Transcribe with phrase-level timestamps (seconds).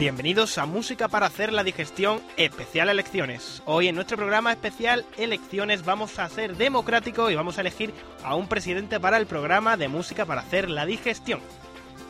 [0.00, 3.62] Bienvenidos a Música para hacer la digestión especial elecciones.
[3.66, 7.92] Hoy en nuestro programa especial elecciones vamos a ser democrático y vamos a elegir
[8.24, 11.40] a un presidente para el programa de Música para hacer la digestión.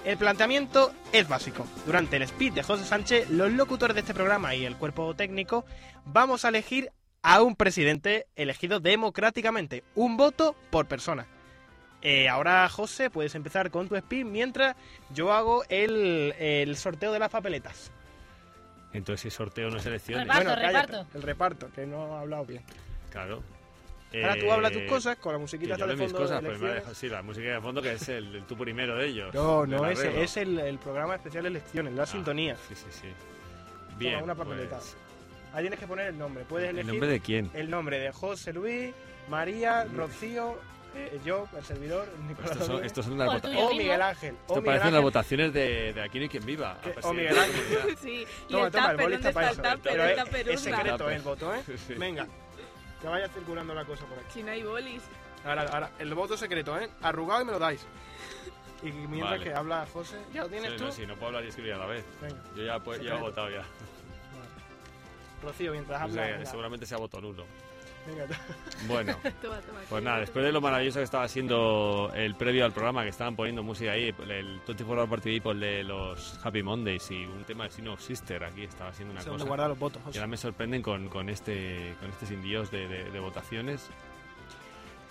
[0.04, 1.66] El planteamiento es básico.
[1.84, 5.64] Durante el speed de José Sánchez, los locutores de este programa y el cuerpo técnico
[6.04, 6.92] vamos a elegir
[7.22, 11.26] a un presidente elegido democráticamente, un voto por persona.
[12.02, 14.74] Eh, ahora, José, puedes empezar con tu speed mientras
[15.12, 17.92] yo hago el, el sorteo de las papeletas.
[18.92, 20.26] Entonces, si sorteo no es elecciones.
[20.26, 21.16] Reparto, bueno, cállate, reparto.
[21.18, 22.62] el reparto, que no he hablado bien.
[23.10, 23.42] Claro.
[24.12, 26.26] Ahora tú hablas tus Eh, cosas con la musiquita hasta de hable mis fondo.
[26.26, 28.56] cosas, de pues ha dejado- sí, la música de fondo que es el, el tú
[28.56, 29.32] primero de ellos.
[29.34, 32.56] No, no, ese es el, el programa especial elecciones, la Ah, sintonía.
[32.68, 33.06] Sí, sí, sí.
[33.98, 34.20] Bien.
[34.24, 34.78] una papeleta.
[34.78, 34.96] pues,
[35.52, 36.44] Ahí tienes que poner el nombre.
[36.44, 37.50] Puedes ¿El elegir nombre de quién?
[37.54, 38.92] el nombre de José Luis,
[39.28, 40.56] María, Rocío,
[40.94, 43.74] eh, yo, el servidor, Nicolás Estos son, estos son las O vota- tuyo o.
[43.74, 44.34] Miguel Ángel.
[44.48, 46.78] Esto parecen las votaciones de, de Aquí no hay quien viva.
[47.02, 47.96] o Miguel Ángel.
[48.00, 49.80] Sí, y Toma, el toma, el boli ¿dónde está para el eso.
[49.82, 51.62] Pero El es, es secreto el voto, ¿eh?
[51.86, 51.94] Sí.
[51.94, 52.26] Venga,
[53.00, 54.26] que vaya circulando la cosa por aquí.
[54.34, 55.02] Si no hay bolis.
[55.44, 56.88] Ahora, ahora, el voto secreto, ¿eh?
[57.02, 57.86] Arrugado y me lo dais.
[58.82, 59.44] Y mientras Vale.
[59.44, 60.84] que habla José, ¿ya lo tienes Sí, tú?
[60.84, 62.04] no, sí, no puedo hablar y escribir a la vez.
[62.20, 63.62] Venga, Yo ya, pues, ya he votado ya.
[65.42, 66.22] Rocío, mientras habla.
[66.26, 67.44] venga, seguramente sea voto nulo.
[68.06, 68.26] venga,
[68.86, 69.80] Bueno, Toma, toma.
[69.88, 73.36] pues nada, después de lo maravilloso que estaba siendo el previo al programa, que estaban
[73.36, 77.64] poniendo música ahí, el 24 Hour Party People de los Happy Mondays y un tema
[77.64, 79.44] de Sino Sister aquí, estaba haciendo una cosa.
[79.44, 82.86] guardar los votos, Y ahora me sorprenden con, con este con este sin Dios de,
[82.88, 83.90] de- de votaciones.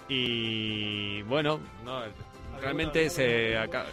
[0.08, 2.02] Y bueno, no,
[2.60, 3.86] realmente se acaba.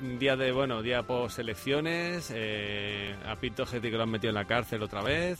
[0.00, 4.30] Un día de, bueno, día post elecciones, eh, a Pito Getty que lo han metido
[4.30, 5.38] en la cárcel otra vez.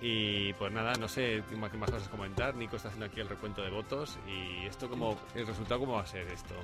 [0.00, 2.54] Y pues nada, no sé qué más, cosas comentar.
[2.54, 4.18] Nico está haciendo aquí el recuento de votos.
[4.28, 6.54] Y esto, como ¿El resultado cómo va a ser esto?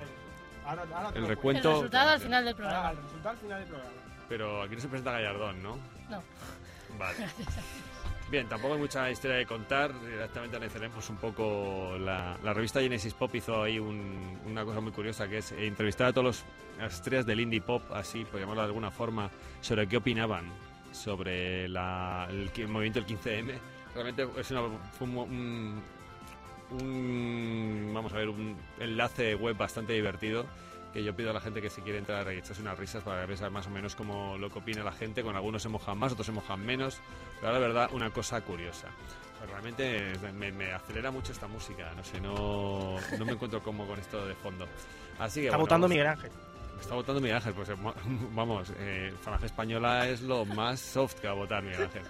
[0.65, 1.69] Ahora- ahora El recuento- cuento.
[1.71, 2.91] El resultado al final del programa.
[2.91, 3.93] el resultado al final del programa.
[4.29, 5.77] Pero aquí no se presenta Gallardón, ¿no?
[6.09, 6.23] No.
[6.99, 7.19] Vale.
[8.35, 9.93] Bien, tampoco hay mucha historia de contar.
[10.01, 15.29] Directamente analizaremos un poco la, revista Genesis Pop hizo ahí un- una cosa muy curiosa
[15.29, 16.45] que es eh, entrevistar a todos los
[16.81, 19.31] las estrellas del indie pop, así por llamarlo de alguna forma,
[19.61, 20.47] sobre qué opinaban
[20.91, 23.55] sobre la- el, movimiento del 15M.
[23.95, 24.63] Realmente es una,
[24.99, 25.81] fue un-
[27.95, 30.45] vamos a ver un enlace web bastante divertido
[30.95, 33.27] que yo pido a la gente que si quiere entrar y echarse unas risas para
[33.27, 35.23] ver más o menos cómo lo que opina la gente.
[35.23, 37.01] Con algunos se mojan más, otros se mojan menos.
[37.41, 38.89] Pero la verdad, una cosa curiosa.
[39.39, 41.93] Pues realmente me, me acelera mucho esta música.
[41.97, 44.67] No sé, no, no me encuentro cómodo con esto de fondo.
[45.19, 46.31] Así que Está bueno, votando Miguel Ángel.
[46.81, 47.55] Está votando Miguel Ángel.
[47.55, 47.95] Pues eh, mo-
[48.33, 49.13] vamos, eh,
[49.43, 52.03] Española es lo más soft que va a votar Miguel Ángel.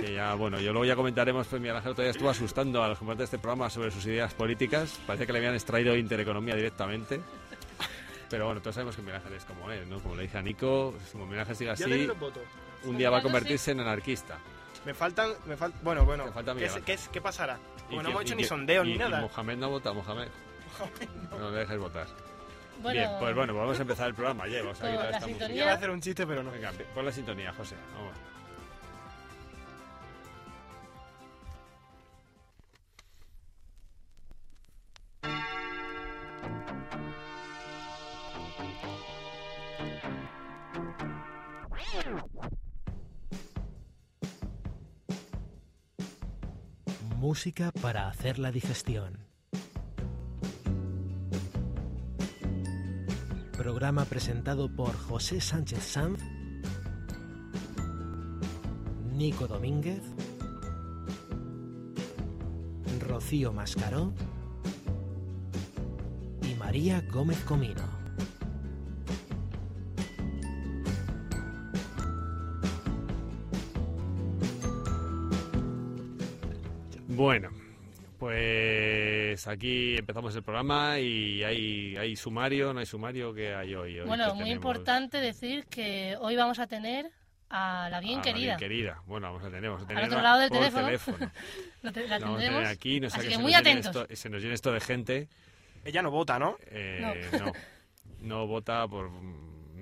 [0.00, 2.98] Que ya, bueno, yo luego ya comentaremos, pues Miguel Ángel todavía estuvo asustando a los
[2.98, 4.98] componentes de este programa sobre sus ideas políticas.
[5.06, 7.20] Parece que le habían extraído Intereconomía directamente.
[8.32, 10.00] Pero bueno, todos sabemos que Miguel Ángel es como él, ¿no?
[10.00, 12.08] Como le dije a Nico, si Miguel Ángel sigue así,
[12.84, 14.38] un día va a convertirse en anarquista.
[14.86, 17.58] Me faltan, me faltan, bueno, bueno, falta ¿qué, qué es- qué pasará?
[17.76, 19.20] Y Como no hemos hecho y ni sondeo y- ni y nada.
[19.20, 20.28] Mohamed no vota, Mohamed.
[21.38, 22.06] No le dejes votar.
[22.80, 24.48] Bueno, Bien, pues bueno, vamos a empezar el programa.
[24.48, 25.26] Ya, vamos a quitar esta música.
[25.26, 25.62] sintonía.
[25.62, 26.50] Iba a hacer un chiste, pero no.
[26.52, 27.76] Venga, pon la sintonía, José.
[27.94, 28.16] Vamos.
[47.18, 49.16] Música para hacer la digestión.
[53.56, 56.20] Programa presentado por José Sánchez Sanz,
[59.14, 60.02] Nico Domínguez,
[63.06, 64.12] Rocío Mascaró
[66.42, 67.91] y María Gómez Comino.
[77.22, 77.50] Bueno,
[78.18, 84.00] pues aquí empezamos el programa y hay, hay sumario, no hay sumario, ¿qué hay hoy?
[84.00, 84.56] Hoy, bueno, ¿qué muy tenemos?
[84.56, 87.12] importante decir que hoy vamos a tener
[87.48, 88.44] a la bien Ah, querida.
[88.56, 89.02] bien querida.
[89.06, 91.30] Bueno, vamos a tener, vamos a tener otro lado del por teléfono.
[91.82, 92.58] Lo te- la La vamos a tendremos.
[92.62, 93.94] tener aquí, no así que que muy atentos.
[93.96, 95.28] esto- se nos llene esto de gente.
[95.84, 96.56] Ella no vota, ¿no?
[96.72, 97.52] Eh, no.
[98.20, 99.12] no, vota por...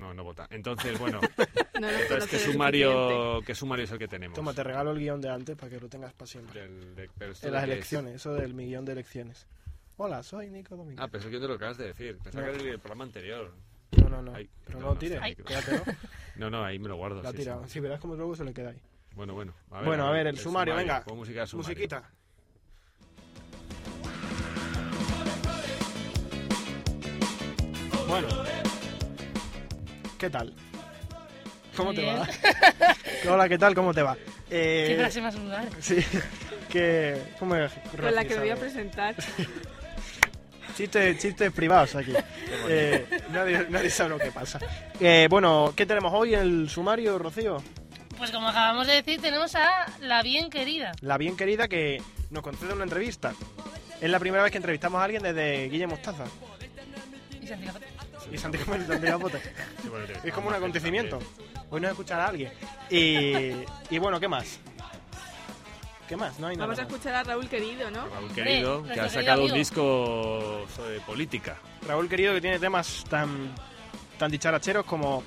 [0.01, 0.47] No, no vota.
[0.51, 1.21] Entonces, bueno,
[1.75, 4.35] entonces, que, sumario, que sumario es el que tenemos.
[4.35, 6.67] Toma, te regalo el guion de antes para que lo tengas para siempre.
[6.67, 9.47] De, las elecciones, eso del mi guion de elecciones.
[9.99, 11.05] Hola, soy Nico Domínguez.
[11.05, 12.17] Ah, pensé que te lo acabas de decir.
[12.17, 13.53] Pensaba que era el programa anterior.
[13.91, 14.33] No, no, no.
[14.65, 15.83] Pero no, tires, sé, quédatelo.
[16.37, 17.23] No, no, ahí me lo guardo.
[17.23, 17.61] La sí, tira.
[17.69, 18.81] Si verás como luego se le queda ahí.
[19.15, 19.53] Bueno, bueno.
[19.85, 21.05] Bueno, a ver, el, sumario, venga.
[21.15, 21.45] Música.
[21.53, 22.11] Musiquita.
[28.09, 28.60] Bueno.
[30.21, 30.53] ¿Qué tal?
[31.75, 32.29] ¿Cómo te va?
[33.31, 33.75] Hola, ¿qué tal?
[33.75, 34.19] ¿Cómo te va?
[34.51, 35.67] Eh, Qué frase más vulgar.
[35.81, 35.97] Sí,
[36.69, 37.23] que...
[37.39, 37.73] ¿Cómo es?
[37.99, 39.15] Con la que me voy a presentar.
[40.77, 42.13] Chistes, chistes privados aquí.
[42.69, 44.59] Eh, nadie, nadie sabe lo que pasa.
[44.99, 47.63] Eh, bueno, ¿qué tenemos hoy en el sumario, Rocío?
[48.17, 50.93] Pues como acabamos de decir, tenemos a la bien querida.
[51.01, 52.01] La bien querida que
[52.31, 53.35] nos concede una entrevista.
[54.01, 56.25] Es la primera vez que entrevistamos a alguien desde Guille Mostaza
[57.43, 58.00] Y.
[58.33, 59.41] y Santiago Santiago Pote.
[59.83, 61.19] Sí, bueno, te- Es como un acontecimiento.
[61.71, 62.53] Hoy nos escuchará alguien.
[62.91, 63.53] Y,
[63.95, 64.59] y bueno, ¿qué más?
[66.09, 66.39] ¿Qué más?
[66.41, 66.67] No hay nada.
[66.67, 66.91] Vamos a más.
[66.93, 68.07] escuchar a Raúl Querido, ¿no?
[68.09, 71.57] Raúl querido, que ha sacado un disco sobre política.
[71.87, 73.55] Raúl querido que tiene temas tan
[74.19, 75.23] tan dicharacheros como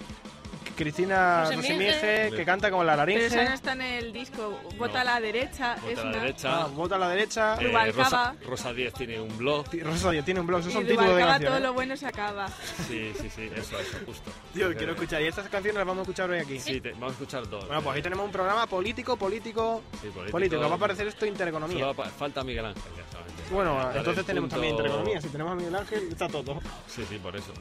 [0.75, 1.45] Cristina.
[1.53, 3.53] Roseminge, que canta como la Pero esa no laringe.
[3.55, 4.59] está en el disco.
[4.77, 4.99] Vota No.
[4.99, 5.75] a la derecha.
[5.75, 6.19] Vota es a la una...
[6.19, 6.61] derecha.
[6.63, 7.55] Ah, vota a la derecha.
[7.61, 7.91] Eh.
[7.91, 9.65] Rosa, Rosa Díez tiene un blog.
[9.83, 11.63] Rosa Díaz tiene un blog, esos Y son títulos de Rubalcaba todo canciones.
[11.67, 12.47] lo bueno se acaba.
[12.87, 14.31] Sí, sí, sí, eso, eso, justo.
[14.53, 15.21] Tío, Eh, quiero escuchar.
[15.21, 16.59] Y estas canciones las vamos a escuchar hoy aquí.
[16.59, 17.65] Sí, te- vamos a escuchar dos.
[17.67, 20.61] Bueno, pues ahí Eh, tenemos un programa político, político, sí, político.
[20.61, 21.93] Va a aparecer esto intereconomía.
[21.93, 23.53] Pa- falta Miguel Ángel, ya.
[23.53, 25.21] Bueno, entonces tenemos punto- también intereconomía.
[25.21, 26.59] Si tenemos a Miguel Ángel, está todo.
[26.87, 27.51] Sí, sí, por eso.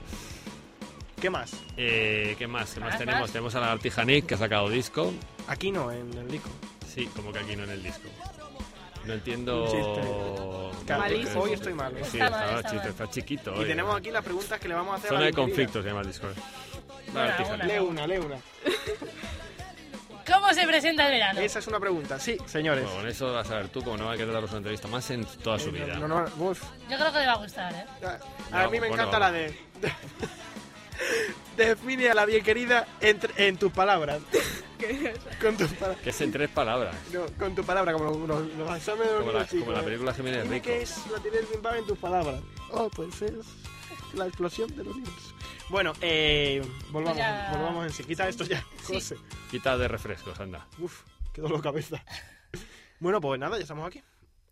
[1.22, 1.52] ¿Qué más?
[1.76, 2.74] Eh, ¿Qué más?
[2.74, 3.20] ¿Qué más Más, tenemos?
[3.22, 3.30] más.
[3.30, 5.12] Tenemos a la Artijanic, que ha sacado disco.
[5.46, 6.50] Aquí no, en el disco.
[6.92, 8.08] Sí, como que aquí no en el disco.
[9.04, 10.72] No Un entiendo...
[10.88, 11.42] Malísimo.
[11.42, 11.96] Hoy estoy mal.
[11.96, 12.00] ¿eh?
[12.04, 12.88] Sí, Está está, mal, está chiste, mal.
[12.88, 13.54] está chiquito.
[13.54, 13.98] Y hoy, tenemos ¿eh?
[13.98, 15.46] aquí las preguntas que le vamos a hacer a Zona de bien querida.
[15.46, 16.26] conflicto se llama el disco.
[16.26, 17.62] La Una, Artijanic.
[17.62, 17.64] una.
[17.72, 18.36] Lee una, lee una.
[20.34, 21.40] ¿Cómo se presenta el verano?
[21.40, 22.18] Esa es una pregunta.
[22.18, 22.82] Sí, señores.
[22.84, 24.88] Bueno, con eso vas a ver tú, como no va a querer daros una entrevista
[24.88, 25.94] más en toda su vida.
[25.98, 26.62] No, no, uf.
[26.90, 27.84] Yo creo que le va a gustar, ¿eh?
[28.52, 28.94] A, a No, mí me bueno.
[29.04, 29.56] encanta la de...
[31.56, 34.20] Define a la bien querida entre- en tus palabras.
[35.40, 36.02] con tus palabras.
[36.02, 36.94] Que es en tres palabras.
[37.12, 39.80] No, con tu palabra, como los, los, los exámenes de los Como la, como la
[39.80, 39.84] ¿eh?
[39.84, 40.64] película Jiménez Dime Rico.
[40.66, 42.40] qué es la tienes bien en tus palabras.
[42.70, 43.32] Oh, pues es
[44.14, 45.34] la explosión del universo.
[45.68, 47.50] Bueno, eh, volvamos, Ya.
[47.52, 48.04] volvamos en sí.
[48.04, 48.94] Quita esto ya, Sí.
[48.94, 49.16] José.
[49.50, 50.66] Quita de refrescos, anda.
[50.78, 51.02] Uf,
[51.32, 52.04] qué dolor de cabeza.
[53.00, 54.02] bueno, pues nada, ya estamos aquí.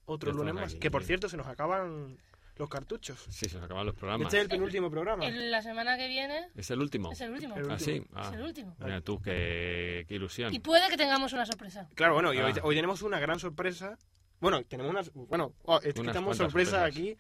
[0.06, 0.64] Otro Ya lunes más.
[0.70, 1.08] aquí, Que por sí.
[1.08, 2.17] cierto, se nos acaban
[2.61, 3.19] los cartuchos.
[3.31, 4.27] Sí, se nos acaban los programas.
[4.27, 5.27] Este es el penúltimo programa.
[5.27, 7.11] El- la semana que viene ¿Es el último?
[7.11, 7.57] es el último.
[7.57, 7.93] El Ah, sí.
[7.93, 8.77] Es Ah, el último.
[8.79, 10.55] mira tú, qué, qué ilusión.
[10.55, 11.89] Y puede que tengamos una sorpresa.
[11.95, 12.61] Claro, bueno, y hoy, Ah.
[12.62, 13.99] hoy tenemos una gran sorpresa.
[14.41, 15.03] Bueno, tenemos una.
[15.27, 16.83] Bueno, oh, es tenemos sorpresa sorpresas.
[16.85, 17.17] aquí.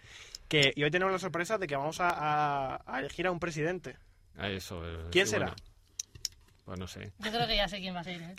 [0.48, 3.40] Que, y hoy tenemos la sorpresa de que vamos a, a- a elegir a un
[3.40, 3.96] presidente.
[4.36, 4.86] Ah, eso.
[4.86, 5.46] eh, ¿Quién será?
[5.46, 5.62] bueno.
[6.66, 7.12] Pues no sé.
[7.18, 8.34] Yo creo que ya sé quién va a ser, ¿eh?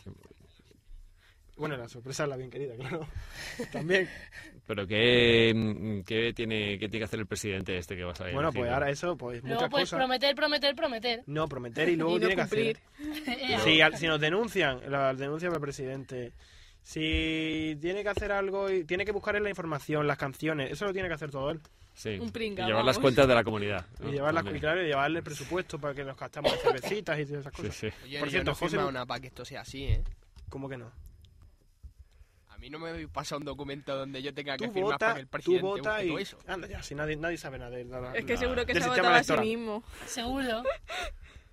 [1.61, 3.07] Bueno, la sorpresa es la bien querida, claro.
[3.71, 4.09] También.
[4.67, 8.29] Pero ¿qué, mm, qué tiene, qué tiene que hacer el presidente este que vas a
[8.31, 9.97] bueno, pues ahora eso, pues Luego muchas pues cosas.
[9.99, 11.23] prometer, prometer, prometer.
[11.27, 12.77] No, prometer y luego y no tiene que cumplir.
[12.77, 13.59] hacer.
[13.63, 16.33] Si, al- si nos denuncian, la denuncia para el presidente.
[16.83, 20.85] Si tiene que hacer algo, y tiene que buscar en la información, las canciones, eso
[20.85, 21.61] lo tiene que hacer todo él.
[21.93, 22.17] Sí.
[22.19, 23.85] Un pringa, y llevar las cuentas de la comunidad.
[23.99, 24.09] ¿no?
[24.09, 27.25] Y llevar las, y claro, y llevarle el presupuesto para que nos gastamos cervecitas y
[27.25, 27.75] todas esas Sí, cosas.
[27.75, 27.87] sí.
[28.05, 30.03] Oye, Por yo cierto, no José- nada para que esto sea así, ¿eh?
[30.49, 30.91] ¿Cómo que no?
[32.61, 35.15] A mí no me pasado un documento donde yo tenga que Tú firmar para vota,
[35.15, 36.15] que el tú presidente vota busque y...
[36.21, 36.37] eso.
[36.45, 38.13] Anda ya, si nadie, nadie sabe nada de nada.
[38.13, 39.83] Es que seguro que se ha votado a sí mismo.
[40.05, 40.61] Seguro.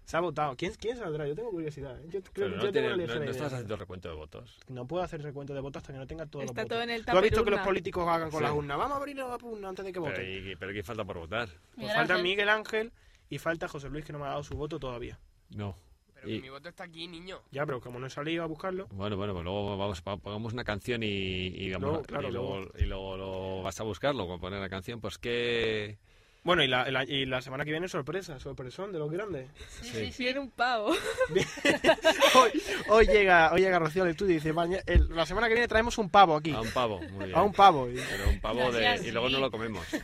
[0.05, 0.55] Se ha votado.
[0.57, 1.27] ¿Quién, quién saldrá?
[1.27, 1.99] Yo tengo curiosidad.
[1.99, 2.05] ¿eh?
[2.11, 4.59] Yo, creo, Pero yo no, tengo tiene- una no- no estás haciendo recuento de votos.
[4.69, 6.91] No puedo hacer recuento de votos hasta que no tenga todos Está los todo votos.
[6.91, 8.45] en el ¿Tú has visto que los políticos hagan con Sí.
[8.45, 8.77] las urnas?
[8.77, 10.50] Vamos a abrir la urna antes de que Pero, voten.
[10.53, 11.49] ¿y- pero ¿quién falta por votar?
[11.49, 12.23] Pues Miguel falta Ángel.
[12.23, 12.93] Miguel Ángel
[13.31, 15.19] y falta José Luis que no me ha dado su voto todavía.
[15.57, 15.75] No.
[16.21, 17.41] Pero Y- mi voto está aquí, niño.
[17.51, 20.65] Ya, pero como no he salido a buscarlo, Bueno, bueno, pues luego vamos, pongamos una
[20.65, 24.27] canción y, y, vamos Luego, a- claro, y luego, y luego lo vas a buscarlo,
[24.27, 25.97] con poner la canción, pues que...
[26.45, 29.51] Bueno, y la, la- y la semana que viene sorpresa, sorpresón de los grandes.
[29.83, 30.13] Sí, Sí.
[30.13, 30.23] sí.
[30.25, 30.91] Viene un pavo.
[32.35, 35.55] hoy, hoy llega hoy llega Rocío al estudio y dice, "Maña- el- la semana que
[35.55, 36.53] viene traemos un pavo aquí.
[36.53, 37.37] A un pavo, muy bien.
[37.39, 37.91] A un pavo.
[37.91, 39.01] Y- Pero un pavo de...
[39.07, 39.85] Y luego no lo comemos.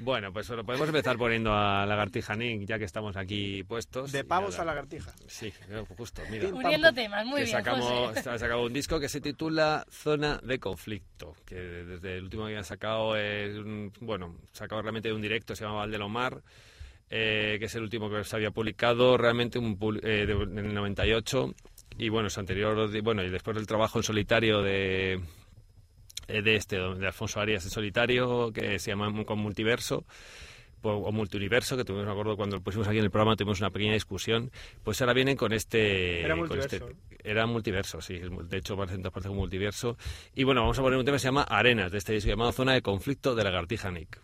[0.00, 4.12] Bueno, pues bueno, podemos empezar poniendo a Lagartija Nick, ya que estamos aquí puestos.
[4.12, 4.62] de pavos nada.
[4.62, 5.12] a lagartija.
[5.26, 6.48] Sí, eh, justo, mira.
[6.48, 8.20] Uniendo temas, muy que bien, sacamos, José.
[8.30, 12.56] ha sacado un disco que se titula Zona de Conflicto, que desde el último que
[12.56, 16.42] han sacado es un, bueno, sacado realmente de un directo, se llama Valdelomar,
[17.10, 20.74] eh, que es el último que se había publicado, realmente un, eh, de- en el
[20.74, 21.54] 98,
[21.98, 25.20] y bueno, su anterior, bueno, y después del trabajo en solitario de
[26.28, 30.04] de este, de Alfonso Arias en solitario, que se llama Con Multiverso,
[30.80, 33.60] po- o multiuniverso, que tuvimos, me acuerdo cuando lo pusimos aquí en el programa, tuvimos
[33.60, 34.50] una pequeña discusión,
[34.84, 36.20] pues ahora vienen con este...
[36.20, 36.76] Era con multiverso.
[36.88, 36.96] este-
[37.30, 39.98] era multiverso, sí, de hecho parece partes un multiverso.
[40.34, 42.52] Y bueno, vamos a poner un tema que se llama Arenas, de este disco llamado
[42.52, 44.20] Zona de Conflicto de Lagartija Nick.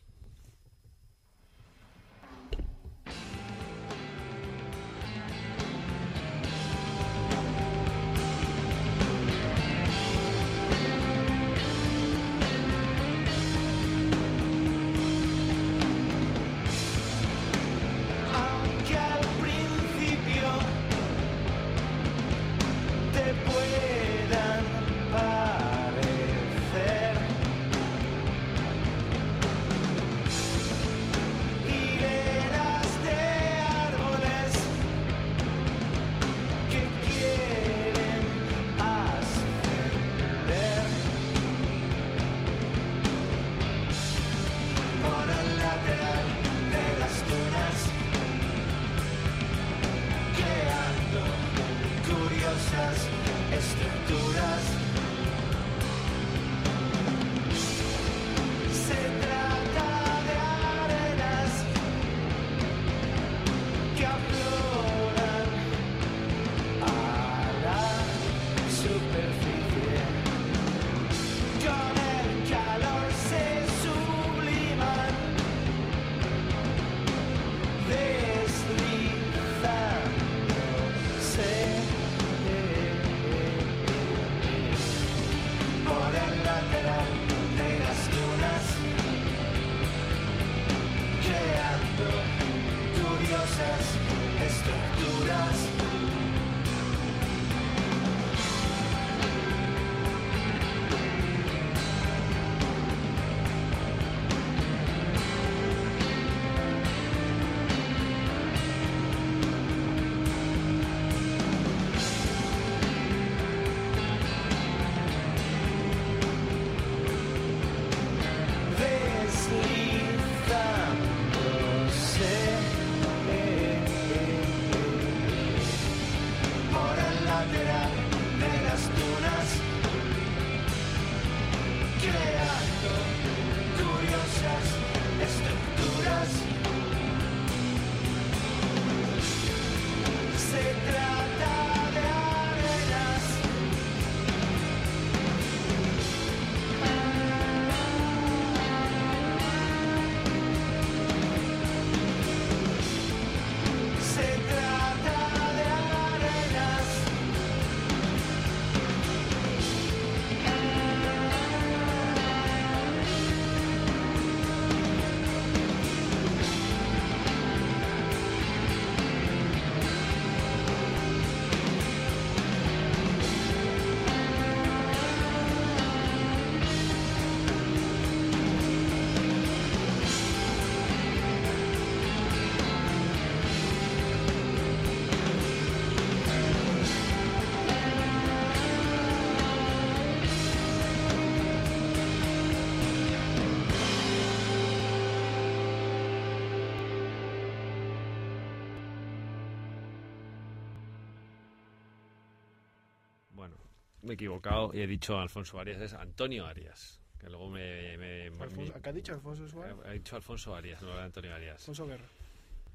[204.04, 207.00] Me he equivocado y he dicho Alfonso Arias, es Antonio Arias.
[207.18, 207.96] Que luego me.
[207.96, 209.76] me- me- Alfonso, ¿Qué has dicho, Alfonso Suárez?
[209.87, 211.56] he dicho Alfonso Arias, no era Antonio Arias.
[211.61, 212.04] Alfonso Guerra.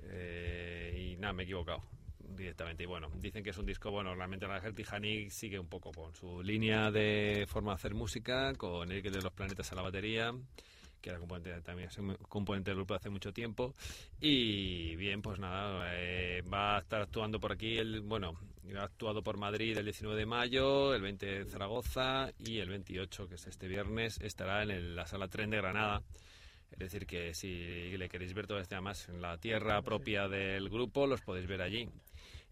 [0.03, 1.83] Eh, y nada, me he equivocado
[2.35, 2.83] directamente.
[2.83, 6.15] Y bueno, dicen que es un disco, bueno, realmente Ángel Tijani sigue un poco con
[6.15, 10.33] su línea de forma de hacer música, con Eric de los Planetas a la batería,
[11.01, 13.73] que era componente, también es un componente del grupo de hace mucho tiempo.
[14.19, 18.37] Y bien, pues nada, eh, va a estar actuando por aquí, el, bueno,
[18.77, 23.27] ha actuado por Madrid el 19 de mayo, el 20 en Zaragoza y el 28,
[23.27, 26.01] que es este viernes, estará en el- la sala Tren de Granada.
[26.71, 30.69] Es decir, que si le queréis ver todo este además en la tierra propia del
[30.69, 31.89] grupo, los podéis ver allí,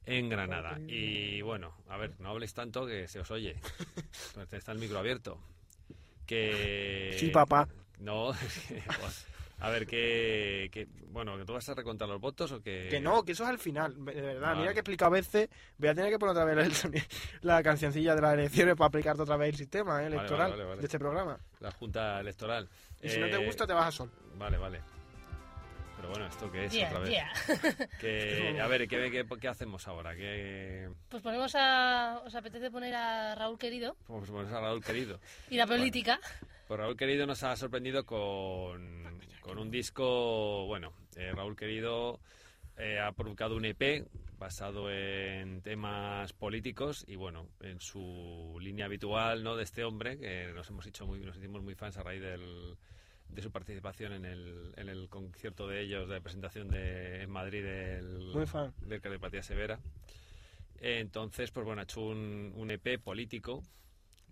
[0.05, 0.79] en Granada.
[0.87, 3.55] Y bueno, a ver, no habléis tanto que se os oye.
[4.51, 5.39] Está el micro abierto.
[6.25, 7.15] Que...
[7.19, 7.67] Sí, papá.
[7.99, 8.31] No,
[9.01, 9.25] pues,
[9.59, 12.87] a ver, que, que- Bueno, ¿que tú vas a recontar los votos o que...?
[12.91, 13.93] Que no, que eso es al final.
[14.05, 15.49] De verdad, mira que he explicado a veces.
[15.79, 17.03] Voy a tener que poner otra vez el
[17.41, 20.63] la cancioncilla de las elecciones para aplicarte otra vez el sistema eh, Vale, electoral vale,
[20.63, 20.79] vale.
[20.81, 21.39] de este programa.
[21.59, 22.69] La Junta Electoral.
[23.01, 24.11] Y si no te Eh, gusta, te vas a sol.
[24.37, 24.79] Vale, vale.
[26.07, 27.09] Pero bueno, ¿esto qué es Yeah, otra vez?
[27.09, 27.87] yeah.
[27.99, 30.15] Que, a ver, ¿qué, qué, qué hacemos ahora?
[30.15, 32.21] ¿Qué, Pues ponemos a...
[32.25, 33.97] ¿Os apetece poner a Raúl Querido?
[34.05, 35.19] Pues ponemos a Raúl Querido.
[35.49, 36.19] Y la política.
[36.67, 42.19] Pues Raúl Querido nos ha sorprendido con, con un disco, bueno, eh, Raúl Querido
[42.77, 49.43] eh, ha publicado un EP basado en temas políticos y bueno, en su línea habitual,
[49.43, 49.55] ¿no?
[49.57, 52.77] De este hombre que nos hemos hecho muy, nos hicimos muy fans a raíz del,
[53.29, 57.63] de su participación en el, en el concierto de ellos de presentación de, en Madrid
[57.63, 58.73] del, Muy fan.
[58.81, 59.79] del Cardiopatía Severa.
[60.79, 63.63] Entonces, pues bueno, ha hecho un, un EP político,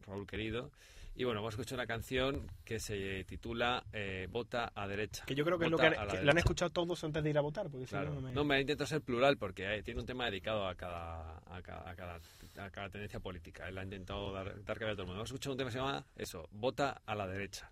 [0.06, 0.72] Raúl Querido.
[1.18, 5.24] Y bueno, hemos escuchado una canción que se titula eh, Vota a derecha.
[5.25, 6.40] Que yo creo que es lo que, a la que lo han derecha.
[6.40, 7.70] escuchado todos antes de ir a votar.
[7.70, 8.10] Porque si Claro.
[8.10, 10.75] no, no me- No, me intento ser plural porque eh, tiene un tema dedicado a
[10.75, 12.20] cada, a cada, a cada,
[12.58, 13.70] a cada tendencia política.
[13.70, 15.22] Él ha intentado dar, dar cabida a todo el mundo.
[15.22, 17.72] Hemos escuchado un tema que se llama eso, Vota a la derecha.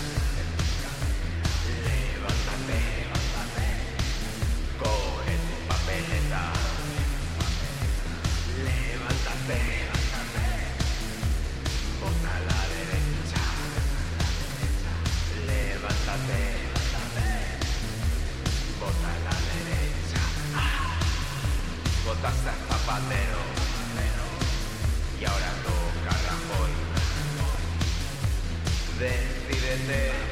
[29.71, 30.11] Decídete.
[30.11, 30.30] Esto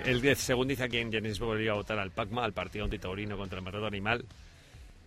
[0.00, 3.36] que, dice- según dice aquí en Genesis volvería a votar al PACMA, al Partido Antitaurino
[3.36, 4.24] contra el Maltrato Animal.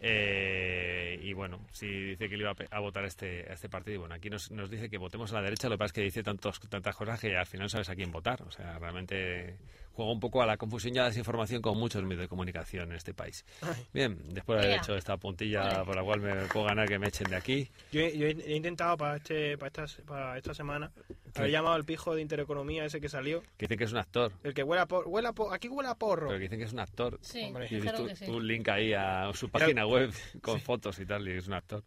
[0.02, 3.70] Eh, y bueno, sí dice que le iba a, a votar a este, a este
[3.70, 3.96] partido.
[3.96, 5.94] Y bueno, aquí nos, nos dice que votemos a la derecha, lo que pasa es
[5.94, 8.42] que dice tantos, tantas cosas que al final sabes a quién votar.
[8.44, 9.56] O sea, realmente
[9.96, 12.90] juega un poco a la confusión y a la desinformación con muchos medios de comunicación
[12.92, 13.46] en este país.
[13.94, 17.08] Bien, después de haber hecho esta puntilla por la cual me puedo ganar que me
[17.08, 20.54] echen de aquí, Yo, he- yo he he intentado para este para esta, para esta
[20.54, 20.92] semana
[21.36, 23.42] haber llamado al pijo de Intereconomía ese que salió.
[23.58, 24.32] que dicen que es un actor.
[24.44, 25.08] El que huele a porro.
[25.10, 26.28] Huele a po- aquí huele a porro.
[26.28, 27.18] Pero que dicen que es un actor.
[27.22, 27.68] Sí, Hombre.
[27.72, 28.26] Y visto que sí.
[28.30, 31.84] un link ahí a su página web con fotos y tal, y es un actor.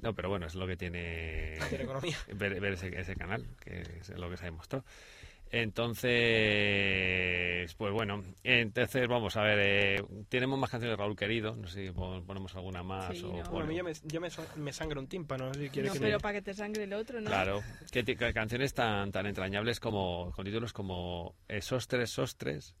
[0.00, 2.16] No, pero bueno, es lo que tiene Intereconomía.
[2.34, 4.84] ver, ver ese, ese canal, que es lo que se ha demostrado.
[6.42, 11.68] Entonces, pues bueno, entonces vamos a ver, eh, tenemos más canciones de Raúl Querido, no
[11.68, 13.50] sé si pon- ponemos alguna más Sí, o no.
[13.50, 15.90] Bueno, a mí ya me, ya me, me sangra un tímpano, no sé si quieres
[15.90, 17.26] No, que pero te- para que te sangre el otro, ¿no?
[17.26, 22.74] Claro, que, canciones tan, tan entrañables como, con títulos como eh, Sostres, Sostres,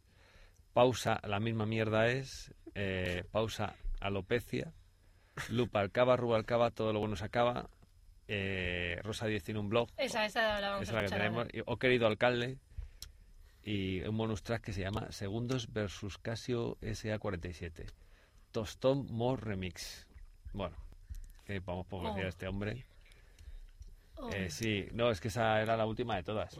[0.72, 4.72] Pausa, la misma mierda es, eh, Pausa, Alopecia,
[5.50, 7.68] Lupa Alcaba, Rubalcaba, todo lo bueno se acaba,
[8.34, 11.06] eh, Rosa 10 tiene un blog, Esa, esa la vamos esa es la a que
[11.06, 12.56] escuchar tenemos, O querido alcalde,
[13.64, 17.84] y un bonus track que se llama Segundos versus Casio SA47,
[18.50, 20.06] Tostón More Remix.
[20.52, 20.76] Bueno,
[21.46, 22.26] que vamos por decir Oh.
[22.26, 22.84] a este hombre.
[24.16, 26.58] Oh, Eh, sí, no, es que esa era la última de todas.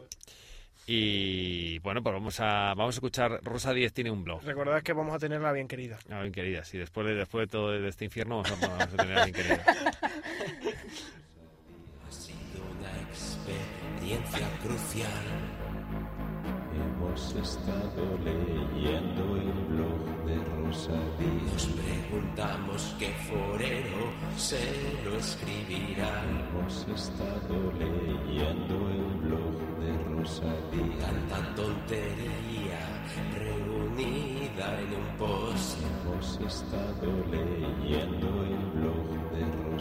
[0.85, 4.43] Y bueno, pues vamos a, vamos a escuchar Rosa 10 tiene un blog.
[4.43, 5.97] Recordad que vamos a tenerla bien querida.
[6.09, 8.93] Ah, bien querida, sí, después de, después de todo de este infierno vamos a, vamos
[8.93, 9.63] a tener a bien querida.
[14.03, 15.23] Experiencia crucial.
[16.75, 20.91] Hemos estado leyendo el blog de Rosa
[21.53, 24.59] Nos preguntamos qué forero se
[25.05, 26.21] lo escribirá.
[26.25, 31.09] Hemos estado leyendo el blog de Rosa Díaz.
[31.29, 32.81] Tanta tontería
[33.39, 35.77] reunida en un post.
[35.81, 39.02] Hemos estado leyendo el blog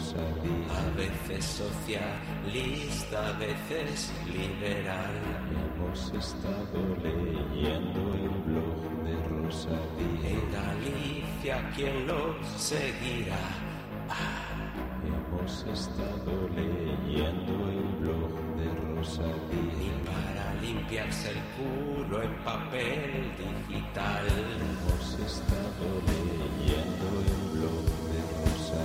[0.02, 5.12] A veces socialista, a veces liberal.
[5.48, 10.24] Hemos estado leyendo el blog de Rosa Díaz.
[10.24, 13.38] En Galicia, ¿quién lo seguirá?
[15.06, 20.00] Hemos estado leyendo el blog de Rosa Ni Díaz.
[20.04, 23.30] para limpiarse el culo en papel
[23.68, 24.26] digital.
[24.26, 28.82] Hemos estado leyendo el blog de Rosa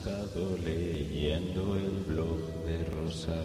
[0.00, 3.44] estado leyendo el blog de Rosa.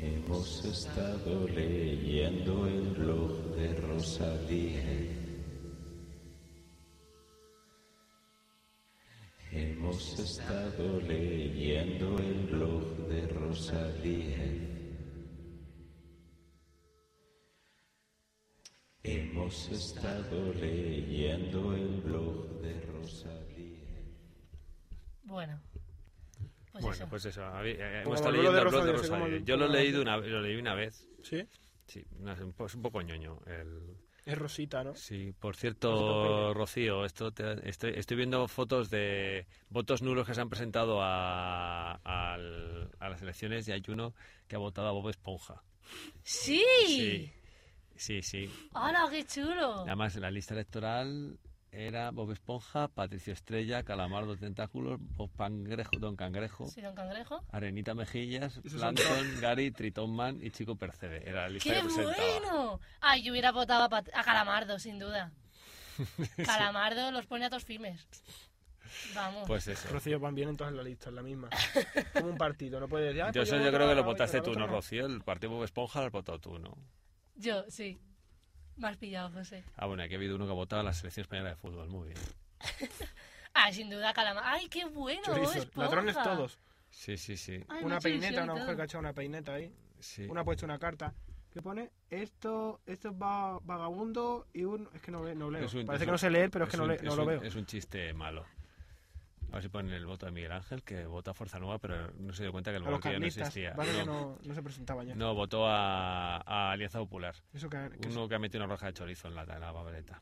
[0.00, 4.34] Hemos estado leyendo el blog de Rosa.
[9.52, 14.67] Hemos estado leyendo el blog de Rosa.
[19.10, 23.78] Hemos estado leyendo el blog de Rosa Díaz.
[25.22, 25.58] Bueno,
[26.72, 27.08] Pues bueno, eso.
[27.08, 27.42] pues eso.
[27.64, 30.18] eh, Como hemos estado leyendo de el blog de el- Yo lo he leído una,
[30.18, 31.08] lo leí una vez.
[31.22, 31.42] ¿Sí?
[31.86, 32.04] Sí,
[32.66, 33.40] es un poco ñoño.
[33.46, 33.96] El...
[34.26, 34.94] Es Rosita, ¿no?
[34.94, 36.52] Sí, por cierto.
[36.52, 41.94] Rocío, esto te- estoy, estoy viendo fotos de votos nulos que se han presentado a,
[41.94, 44.12] a las elecciones y hay uno
[44.46, 45.62] que ha votado a Bob Esponja.
[46.22, 46.62] ¡Sí!
[46.86, 47.32] Sí,
[47.98, 48.50] sí, sí.
[48.72, 49.82] ¡Hola, qué chulo!
[49.82, 51.38] Además, en la lista electoral
[51.70, 57.44] era Bob Esponja, Patricio Estrella, Calamardo Tentáculos, Bob Cangrejo, Don Cangrejo, ¿Sí, don Cangrejo?
[57.52, 61.28] Arenita Mejillas, Plankton, Gary, Tritón Man y Chico Percebe.
[61.28, 62.80] Era la lista ¡Qué que bueno!
[63.00, 65.30] Ay, yo hubiera votado a, Pat- a Calamardo, sin duda.
[66.44, 68.06] Calamardo los pone a todos firmes.
[69.14, 69.44] Vamos.
[69.46, 69.88] Pues eso.
[69.90, 71.50] Rocío van bien entonces en la lista, es la misma.
[72.14, 73.22] Como un partido, no puedes decir...
[73.22, 75.04] "Ah, Yo, pues eso yo voto creo que lo votaste tú, ¿no, Rocío?
[75.06, 76.74] El partido Bob Esponja lo has votado tú, ¿no?
[77.38, 77.98] Yo, sí.
[78.76, 79.64] Me has pillado, José.
[79.76, 81.88] Ah, bueno, aquí ha habido uno que ha votado a la selección española de fútbol.
[81.88, 82.18] Muy bien.
[83.60, 84.48] Ah, sin duda, Calamardo.
[84.48, 85.22] ¡Ay, qué bueno!
[85.24, 86.58] Chorizos, ladrones todos.
[86.90, 87.64] Sí, sí, sí.
[87.68, 89.74] Ay, una peineta, una mujer que ha echado una peineta ahí.
[89.98, 90.26] sí.
[90.28, 91.12] Una ha puesto una carta
[91.52, 95.64] que pone esto esto es va- vagabundo y un es que no, no leo.
[95.64, 97.02] Es un- Parece es que un- no sé leer, pero es, que no, un- le-
[97.02, 97.42] no es lo un- veo.
[97.42, 98.46] Es un chiste malo.
[99.50, 102.12] A ver si ponen el voto de Miguel Ángel, que vota a Fuerza Nueva, pero
[102.18, 103.72] no se dio cuenta que el voto ya no existía.
[103.72, 105.14] vale que no, no, no se presentaban ya.
[105.14, 107.34] no, votó a, a Alianza Popular.
[107.54, 109.72] Eso que, que Uno que ha metido una roja de chorizo en la, en la
[109.72, 110.20] papeleta.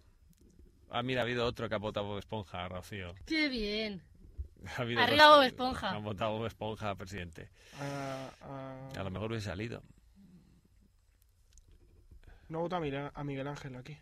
[0.90, 3.14] Ah, mira, ha habido otro que ha votado a Bob Esponja, Rocío.
[3.26, 4.00] ¡Qué bien!
[4.76, 5.90] Ha habido Arriba Bob Esponja.
[5.90, 7.50] Han votado a Bob Esponja, presidente.
[7.80, 9.82] a, a- A lo mejor hubiese salido.
[12.48, 13.98] no vota a, Mira- a Miguel Ángel aquí.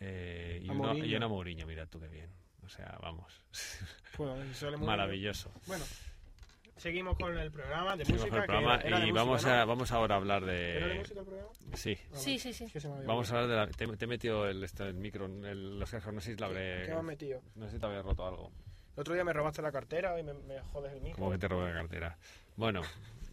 [0.00, 2.30] Eh, y, A uno, y Mourinho, mira tú qué bien.
[2.70, 3.32] O sea, vamos.
[4.86, 5.50] Maravilloso.
[5.50, 5.62] bien.
[5.66, 5.84] Bueno,
[6.76, 8.30] seguimos con el programa de Seguimos música.
[8.30, 9.50] con el programa que era- era de y música, vamos, ¿no?
[9.52, 10.98] a, vamos ahora a hablar ¿Era de de...
[11.00, 11.50] música el programa?
[11.74, 12.66] Sí, Ah, Sí, sí, sí.
[13.06, 13.66] Vamos a hablar de la...
[13.66, 16.46] Te, te he metido el, el micro, el, los cascos, no sé si te lo
[16.46, 16.82] habré...
[16.86, 17.42] ¿Qué me has metido?
[17.56, 18.52] No sé si te había roto algo.
[18.96, 21.16] El otro día me robaste la cartera y me, me jodes el micro.
[21.18, 22.18] Como que te robé la cartera.
[22.56, 22.82] Bueno,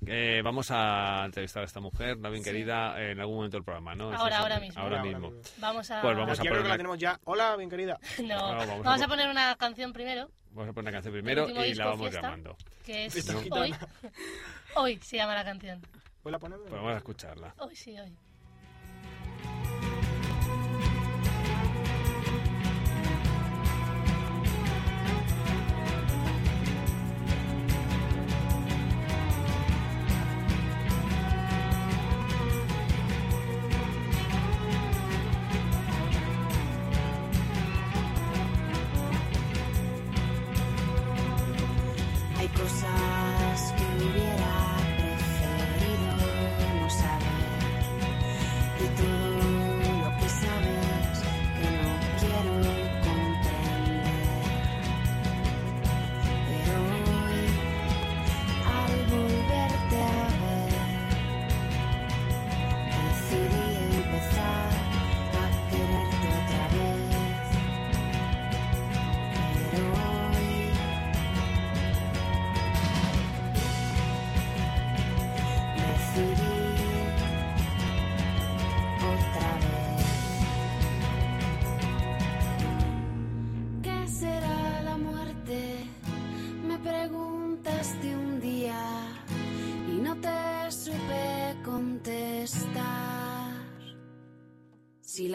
[0.06, 2.50] eh, vamos a entrevistar a esta mujer, la bien Sí.
[2.52, 4.14] querida, en algún momento del programa, ¿no?
[4.14, 4.82] Ahora, ahora mismo.
[4.82, 5.32] Ahora Ahora mismo.
[5.32, 5.52] mismo.
[5.58, 6.02] Vamos a...
[6.02, 7.20] Pues vamos a creo poner que la una- tenemos ya.
[7.26, 8.00] Hola, bien querida.
[8.24, 11.14] No, vamos a vamos a pon- poner una canción primero, Vamos a poner una canción
[11.14, 12.22] primero y la vamos Fiesta.
[12.22, 12.58] llamando.
[12.86, 13.76] que es hoy.
[14.76, 15.82] Hoy se llama la canción.
[16.24, 16.64] Pues la ponemos.
[16.68, 17.54] Pues vamos a escucharla.
[17.58, 18.16] Hoy sí, hoy.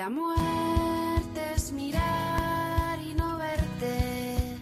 [0.02, 4.58] La muerte es mirar y no verte,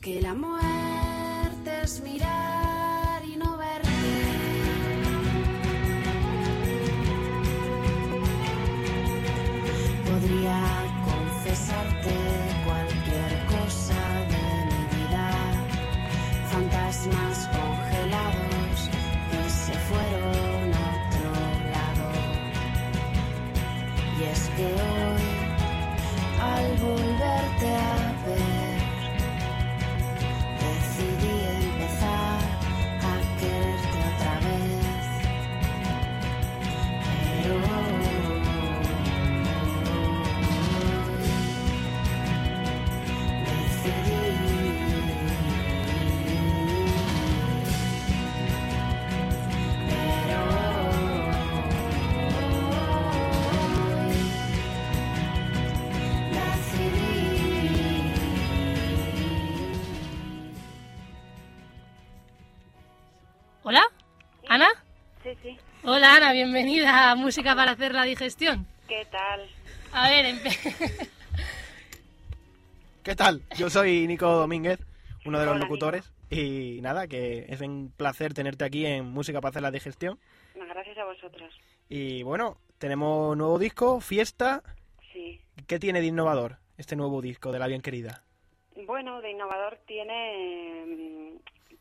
[0.00, 2.73] que la muerte es mirar
[24.56, 25.20] Y es que hoy,
[26.40, 27.13] al
[66.04, 68.66] Hola, Ana, bienvenida a Música para hacer la digestión.
[68.86, 69.48] ¿Qué tal?
[69.90, 71.08] A ver, empe-
[73.02, 73.40] ¿Qué tal?
[73.56, 74.78] Yo soy Nico Domínguez,
[75.24, 76.12] uno de los Hola, locutores.
[76.28, 80.18] Y nada, que es un placer tenerte aquí en Música para hacer la digestión.
[80.54, 81.50] Gracias a vosotros.
[81.88, 84.62] Y bueno, tenemos nuevo disco, Fiesta.
[85.10, 85.40] Sí.
[85.66, 88.22] ¿Qué tiene de innovador este nuevo disco de La Bien Querida?
[88.84, 91.32] Bueno, de innovador tiene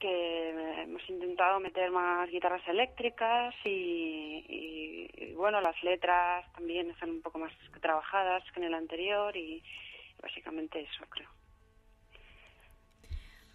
[0.03, 7.09] que hemos intentado meter más guitarras eléctricas y, y- y, bueno, las letras también están
[7.09, 9.63] un poco más trabajadas que en el anterior y
[10.21, 11.29] básicamente eso, creo.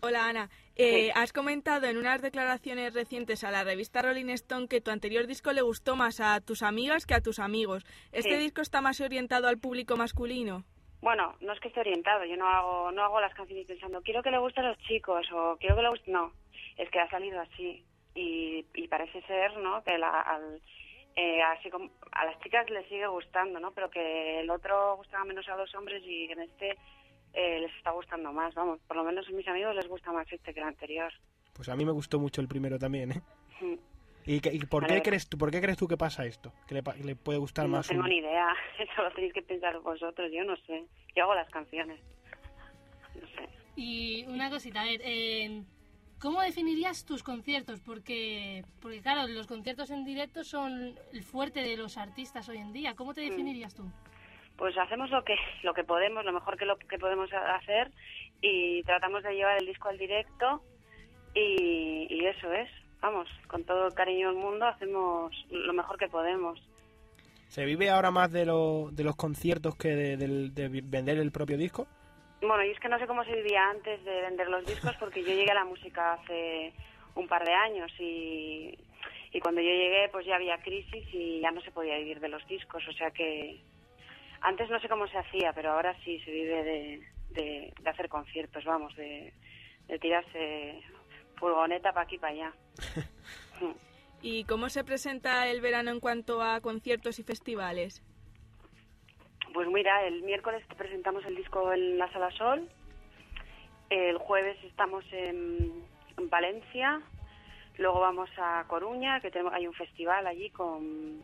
[0.00, 0.48] Hola Ana,
[0.80, 5.26] Eh, has comentado en unas declaraciones recientes a la revista Rolling Stone que tu anterior
[5.26, 7.84] disco le gustó más a tus amigas que a tus amigos.
[8.12, 8.42] ¿Este Sí.
[8.44, 10.64] disco está más orientado al público masculino?
[11.00, 14.22] Bueno, no es que esté orientado, yo no hago no hago las canciones pensando quiero
[14.22, 16.32] que le guste a los chicos o quiero que le guste, no,
[16.76, 17.84] es que ha salido así
[18.14, 19.82] y, y parece ser, ¿no?
[19.84, 20.60] Que la, al,
[21.14, 23.72] eh, así como a las chicas les sigue gustando, ¿no?
[23.72, 26.76] Pero que el otro gustaba menos a los hombres y en este
[27.32, 30.30] eh, les está gustando más, vamos, por lo menos a mis amigos les gusta más
[30.32, 31.12] este que el anterior.
[31.52, 33.22] Pues a mí me gustó mucho el primero también, ¿eh?
[34.28, 36.52] Mm, ¿Y, y por, qué crees tú, por qué crees tú que pasa esto?
[36.66, 39.78] ¿Que le, puede gustar No más tengo un- ni idea, eso lo tenéis que pensar
[39.80, 40.84] vosotros, yo no sé,
[41.16, 41.98] yo hago las canciones,
[43.14, 43.48] no sé.
[43.76, 45.62] Y una cosita, a ver, eh,
[46.20, 47.80] ¿cómo definirías tus conciertos?
[47.80, 52.72] Porque, porque claro, los conciertos en directo son el fuerte de los artistas hoy en
[52.72, 52.94] día.
[52.96, 53.84] ¿Cómo te definirías tú?
[54.56, 57.92] Pues hacemos lo que lo que podemos, lo mejor que lo que podemos hacer
[58.42, 60.60] y tratamos de llevar el disco al directo
[61.32, 62.68] y, y eso es,
[63.00, 66.60] vamos, con todo el cariño del mundo hacemos lo mejor que podemos.
[67.48, 71.86] ¿Se vive ahora más de, lo- de los conciertos que de, vender el propio disco?
[72.40, 75.22] Bueno, y es que no sé cómo se vivía antes de vender los discos porque
[75.22, 76.72] yo llegué a la música hace
[77.14, 78.78] un par de años y,
[79.32, 82.28] y cuando yo llegué pues ya había crisis y ya no se podía vivir de
[82.28, 83.58] los discos, o sea que
[84.40, 88.08] antes no sé cómo se hacía, pero ahora sí se vive de, de, de hacer
[88.08, 89.32] conciertos, vamos, de,
[89.88, 90.80] de tirarse
[91.38, 92.52] furgoneta para aquí y para allá.
[94.22, 98.02] ¿Y cómo se presenta el verano en cuanto a conciertos y festivales?
[99.54, 102.68] Pues mira, el miércoles presentamos el disco en la Sala Sol,
[103.90, 105.84] el jueves estamos en,
[106.16, 107.00] en Valencia,
[107.78, 111.22] luego vamos a Coruña, que tenemos, hay un festival allí con,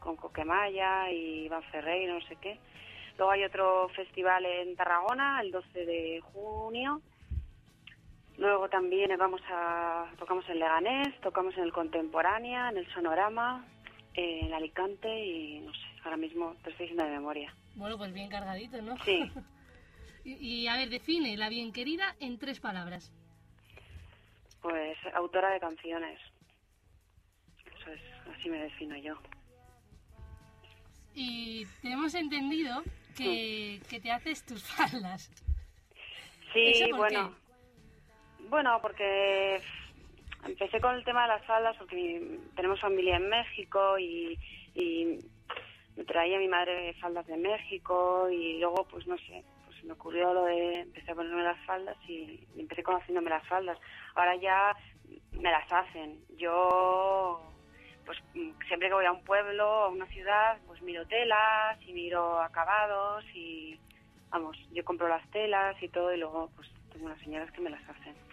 [0.00, 2.58] con Coquemaya y Iván Ferreiro, no sé qué.
[3.16, 7.00] Luego hay otro festival en Tarragona, el 12 de junio.
[8.40, 13.66] Luego también vamos a tocamos en Leganés, tocamos en el Contemporánea, en el Sonorama,
[14.14, 17.54] eh, en Alicante y no sé, ahora mismo te estoy diciendo de memoria.
[17.74, 18.96] Bueno, pues bien cargadito, ¿no?
[19.04, 19.30] Sí.
[20.24, 23.12] y, y, a ver, define la bien querida en tres palabras.
[24.62, 26.18] Pues autora de canciones.
[27.78, 28.00] Eso es,
[28.34, 29.18] así me defino yo.
[31.14, 32.82] Y tenemos entendido
[33.18, 35.30] que, que te haces tus faldas.
[36.54, 37.12] Sí, ¿Eso por
[38.50, 38.78] bueno.
[38.82, 39.62] Porque
[40.44, 44.38] empecé con el tema de las faldas porque tenemos familia en México y,
[44.74, 45.18] y
[45.96, 50.32] me traía mi madre faldas de México y luego, pues no sé, pues me ocurrió
[50.32, 53.78] lo de empecé a ponerme las faldas y, empecé conociéndome las faldas.
[54.14, 54.74] Ahora ya
[55.32, 56.20] me las hacen.
[56.36, 57.42] Yo,
[58.06, 58.18] pues
[58.66, 63.24] siempre que voy a un pueblo, a una ciudad, pues miro telas y miro acabados
[63.34, 63.78] y,
[64.30, 67.70] vamos, yo compro las telas y todo y luego pues tengo unas señoras que me
[67.70, 68.29] las hacen.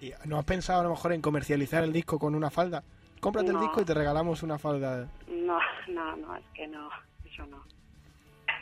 [0.00, 2.82] ¿Y ¿No has pensado a lo mejor en comercializar el disco con una falda?
[3.20, 3.58] Cómprate No.
[3.58, 5.06] el disco y te regalamos una falda.
[5.28, 5.58] No,
[5.88, 6.88] no, no, es que no,
[7.24, 7.58] eso no.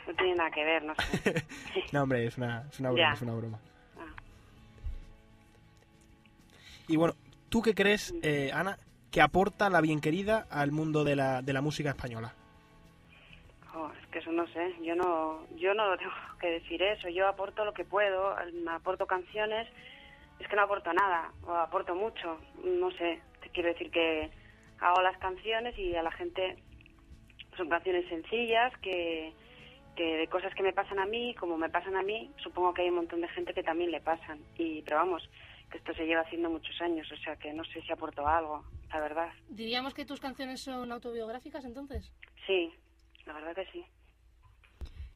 [0.07, 1.45] No tiene nada que ver, no sé.
[1.93, 3.13] No, hombre, es una, es una broma, Ya.
[3.13, 3.59] es una broma.
[3.97, 4.13] Ah.
[6.87, 7.13] Y bueno,
[7.49, 8.77] ¿tú qué crees, eh, Ana,
[9.11, 12.33] que aporta la bien querida al mundo de la, de la música española?
[13.75, 17.27] Oh, es que eso no sé, yo no, yo no tengo que decir eso, yo
[17.27, 19.67] aporto lo que puedo, me aporto canciones,
[20.39, 24.29] es que no aporto nada, o aporto mucho, no sé, te quiero decir que
[24.79, 26.57] hago las canciones y a la gente
[27.57, 29.33] son canciones sencillas que,
[29.95, 32.83] que de cosas que me pasan a mí, como me pasan a mí, supongo que
[32.83, 35.29] hay un montón de gente que también le pasan, y pero vamos,
[35.69, 38.63] que esto se lleva haciendo muchos años, o sea que no sé si aporto algo,
[38.89, 39.29] la verdad.
[39.49, 42.11] ¿Diríamos que tus canciones son autobiográficas entonces?
[42.47, 42.73] Sí,
[43.25, 43.85] la verdad que sí.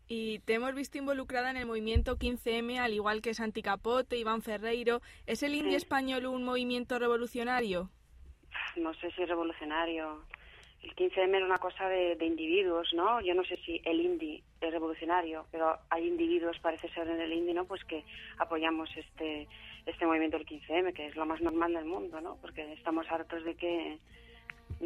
[0.08, 4.42] Y te hemos visto involucrada en el movimiento 15M, al igual que Santi Capote, Iván
[4.42, 5.02] Ferreiro.
[5.26, 5.78] ¿Es el indie Sí.
[5.78, 7.89] español un movimiento revolucionario?
[8.76, 10.24] no sé si es revolucionario.
[10.82, 13.22] El 15M era una cosa de, de individuos, ¿no?
[13.22, 17.32] Yo no sé si el indie es revolucionario, pero hay individuos, parece ser en el
[17.34, 17.66] indie, ¿no?
[17.66, 18.04] Pues que
[18.39, 19.48] apoyamos este
[19.86, 22.38] este movimiento del 15M, que es lo más normal del mundo, ¿no?
[22.42, 24.00] Porque estamos hartos de que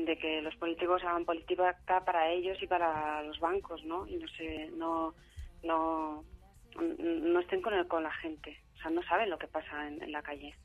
[0.05, 4.07] de que los políticos hagan política para ellos y para los bancos, ¿no?
[4.07, 5.13] Y no sé, no
[5.63, 6.23] no
[6.79, 10.01] no estén con el, con la gente, o sea, no saben lo que pasa en,
[10.01, 10.55] en la calle.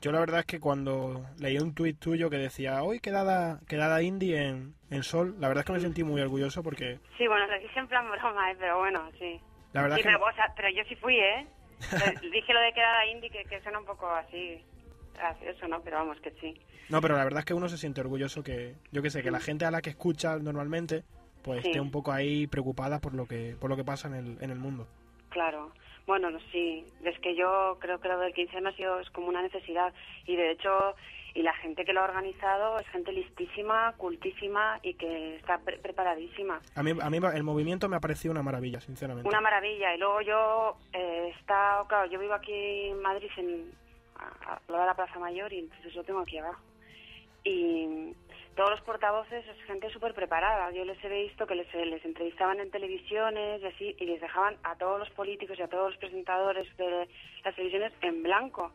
[0.00, 4.00] Yo la verdad es que cuando leí un tuit tuyo que decía hoy quedada, quedada
[4.00, 7.46] indie en, en Sol, la verdad es que me sentí muy orgulloso porque Sí, bueno,
[7.48, 8.56] lo dije en plan broma, ¿eh?
[8.58, 9.40] pero bueno, sí.
[9.72, 11.46] la verdad Sí, es que pero, o sea, pero yo sí fui, ¿eh?
[11.78, 14.64] Eh, dije lo de quedada indie, que, que suena un poco así
[15.18, 15.80] gracioso, ¿no?
[15.82, 16.54] Pero vamos, que sí.
[16.88, 19.30] no, pero la verdad es que uno se siente orgulloso que yo que sé que
[19.30, 21.04] la gente a la que escucha normalmente
[21.42, 21.68] pues Sí.
[21.68, 24.50] esté un poco ahí preocupada por lo que por lo que pasa en el, en
[24.50, 24.86] el mundo.
[25.30, 25.72] Claro.
[26.06, 26.84] Bueno, no, sí.
[27.04, 29.92] Es que yo creo que lo del 15 ha sido es como una necesidad.
[30.26, 30.70] Y de hecho,
[31.34, 35.76] y la gente que lo ha organizado es gente listísima, cultísima y que está pre-
[35.78, 36.60] preparadísima.
[36.74, 39.28] A mí, a mí el movimiento me ha parecido una maravilla, sinceramente.
[39.28, 39.94] Una maravilla.
[39.94, 43.70] Y luego yo eh, está, claro, yo vivo aquí en Madrid, en,
[44.18, 46.62] a, a la Plaza Mayor, y entonces lo tengo aquí abajo.
[47.44, 48.14] Y
[48.56, 50.70] todos los portavoces es gente súper preparada.
[50.72, 54.56] Yo les he visto que les, les entrevistaban en televisiones y así, y les dejaban
[54.64, 57.08] a todos los políticos y a todos los presentadores de
[57.44, 58.72] las televisiones en blanco,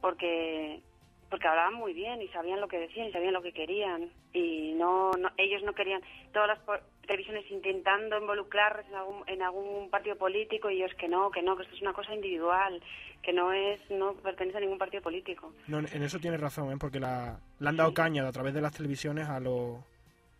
[0.00, 0.82] porque
[1.30, 4.10] porque hablaban muy bien y sabían lo que decían y sabían lo que querían.
[4.32, 6.02] Y no, no ellos no querían
[6.32, 11.30] todas las televisiones intentando involucrarse en algún, en algún partido político y ellos que no
[11.30, 12.82] que no que esto es una cosa individual
[13.22, 15.52] que no es no pertenece a ningún partido político.
[15.66, 16.76] No, en eso tienes razón, ¿eh?
[16.78, 19.80] porque la, le han dado caña a través de las televisiones a, los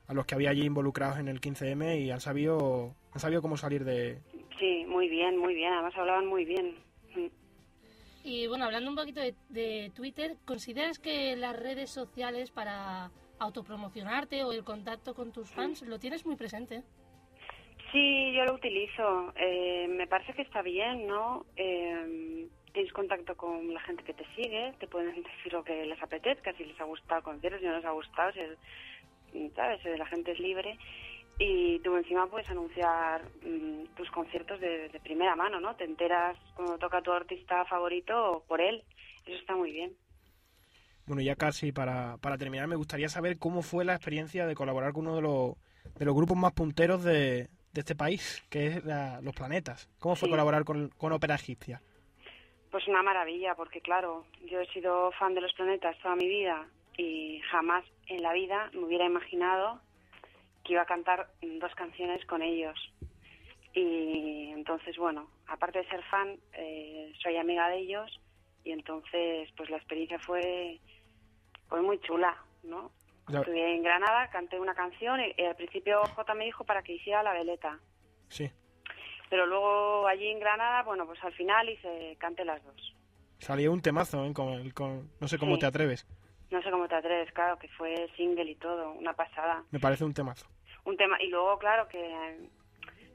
[0.07, 3.57] a los que había allí involucrados en el 15M y han sabido, han sabido cómo
[3.57, 4.21] salir de...
[4.59, 5.73] sí muy bien muy bien.
[5.73, 6.77] Además hablaban muy bien.
[7.15, 7.27] Mm.
[8.27, 14.51] Y bueno, hablando un poquito de, Twitter, ¿consideras que las redes sociales para autopromocionarte o
[14.51, 16.83] el contacto con tus fans lo tienes muy presente?
[17.93, 19.33] Sí, yo lo utilizo.
[19.37, 21.47] Eh, me parece que está bien, ¿no?
[21.55, 26.03] Eh, tienes contacto con la gente que te sigue, te pueden decir lo que les
[26.03, 29.85] apetezca, si les ha gustado el concierto, si no les ha gustado, si es- ¿sabes?
[29.85, 30.77] La gente es libre.
[31.39, 35.77] Y tú encima puedes anunciar mm, tus conciertos de, de primera mano, ¿no?
[35.77, 38.83] Te enteras cuando toca tu artista favorito por él.
[39.27, 39.93] Eso está muy bien.
[41.07, 44.93] Bueno, ya casi para, para terminar, me gustaría saber cómo fue la experiencia de colaborar
[44.93, 45.55] con uno de los,
[45.99, 49.89] de los grupos más punteros de, de este país, que es la- Los Planetas.
[50.01, 50.31] ¿Cómo fue Sí.
[50.31, 51.81] colaborar con, con Ópera Egipcia?
[52.71, 56.67] Pues una maravilla, porque claro, yo he sido fan de los planetas toda mi vida
[56.99, 59.81] y jamás en la vida me hubiera imaginado
[60.67, 62.77] que iba a cantar dos canciones con ellos.
[63.75, 68.21] Y entonces, bueno, aparte de ser fan, eh, soy amiga de ellos
[68.65, 70.81] y entonces, pues la experiencia fue,
[71.69, 72.91] fue muy chula, ¿no?
[73.29, 76.83] Ya- Estuve en Granada, canté una canción y, y al principio J me dijo para
[76.83, 77.79] que hiciera la veleta.
[78.29, 78.51] Sí,
[79.31, 82.95] Pero luego allí en Granada, bueno, pues al final hice, canté las dos.
[83.39, 84.33] salió un temazo, ¿eh?
[84.33, 85.61] Con, con- no sé cómo Sí.
[85.61, 86.07] te atreves.
[86.51, 89.65] No sé cómo te atreves, claro, que fue single y todo, una pasada.
[89.71, 90.47] Me parece un temazo.
[90.85, 92.49] Un tema, y luego, claro, que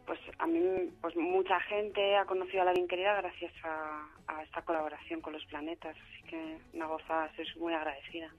[0.06, 0.60] pues a mí,
[1.00, 5.32] pues mucha gente ha conocido a la bien querida gracias a, a esta colaboración con
[5.32, 8.30] los planetas, así que una gozada, estoy muy agradecida.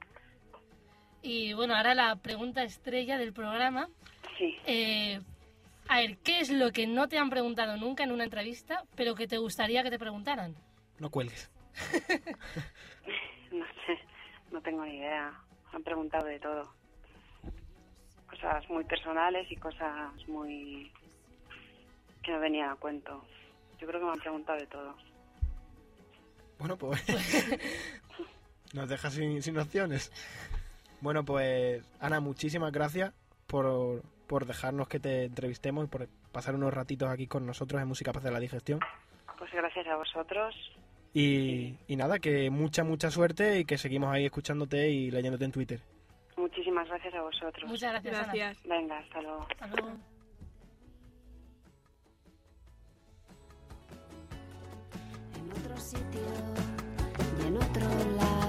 [1.22, 3.88] Y bueno, ahora la pregunta estrella del programa.
[4.36, 4.56] Sí.
[4.66, 5.20] Eh,
[5.88, 9.14] a ver, ¿qué es lo que no te han preguntado nunca en una entrevista, pero
[9.14, 10.54] que te gustaría que te preguntaran?
[10.98, 11.50] No cuelgues.
[13.52, 13.98] No sé,
[14.52, 15.32] no tengo ni idea.
[15.72, 16.72] Han preguntado de todo.
[18.28, 20.90] Cosas muy personales y cosas muy...
[22.22, 23.24] que no venían a cuento.
[23.78, 24.94] Yo creo que me han preguntado de todo.
[26.58, 27.04] Bueno, pues
[28.74, 30.12] nos dejas sin, sin opciones.
[31.00, 33.12] Bueno, pues Ana, muchísimas gracias
[33.48, 37.88] por, por dejarnos que te entrevistemos y por pasar unos ratitos aquí con nosotros en
[37.88, 38.80] Música para la digestión.
[39.36, 40.54] Pues gracias a vosotros.
[41.14, 45.52] Y, y nada, que mucha, mucha suerte y que seguimos ahí escuchándote y leyéndote en
[45.52, 45.80] Twitter.
[46.36, 47.68] Muchísimas gracias a vosotros.
[47.68, 48.56] Muchas gracias, Ana.
[48.64, 49.46] Venga, hasta luego.
[49.60, 49.96] Hasta luego.
[55.36, 56.20] en otro sitio
[57.42, 58.41] y en otro lado.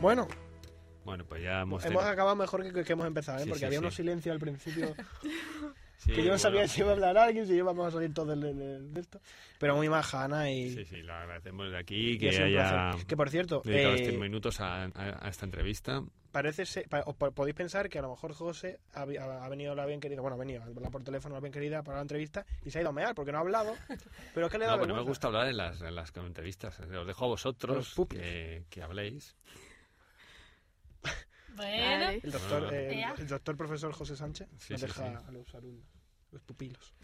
[0.00, 0.28] Bueno,
[1.04, 1.84] Bueno, pues pues ya hemos...
[1.84, 3.42] Hemos tenido- acabado mejor que, que hemos empezado, ¿eh?
[3.42, 3.84] Sí, porque sí, había sí.
[3.84, 4.94] unos silencios al principio
[6.04, 8.54] que yo no sabía si iba a hablar alguien, si íbamos a salir todos de,
[8.54, 9.20] de- de esto.
[9.58, 10.70] Pero muy majana y...
[10.74, 12.90] Sí, sí, lo agradecemos de aquí, que haya.
[13.06, 14.90] Que por cierto, dedicado eh, estos minutos a, a-
[15.26, 16.02] a esta entrevista.
[16.30, 19.48] parece ser, pa- po- podéis pensar que a lo mejor José ha, vi- ha- ha
[19.48, 21.96] venido la bien querida, bueno, ha venido a hablar por teléfono la bien querida para
[21.96, 23.74] la entrevista y se ha ido a mear porque no ha hablado,
[24.34, 25.08] pero es que le da No, pero me vergüenza.
[25.10, 26.78] gusta hablar en las, en las entrevistas.
[26.80, 29.36] Os dejo a vosotros que, que habléis.
[31.58, 32.08] Bueno.
[32.22, 32.74] El doctor, Ah.
[32.74, 35.24] eh, el doctor profesor José Sánchez Sí, nos sí, deja sí.
[35.28, 35.86] a los alumnos,
[36.32, 36.94] los pupilos.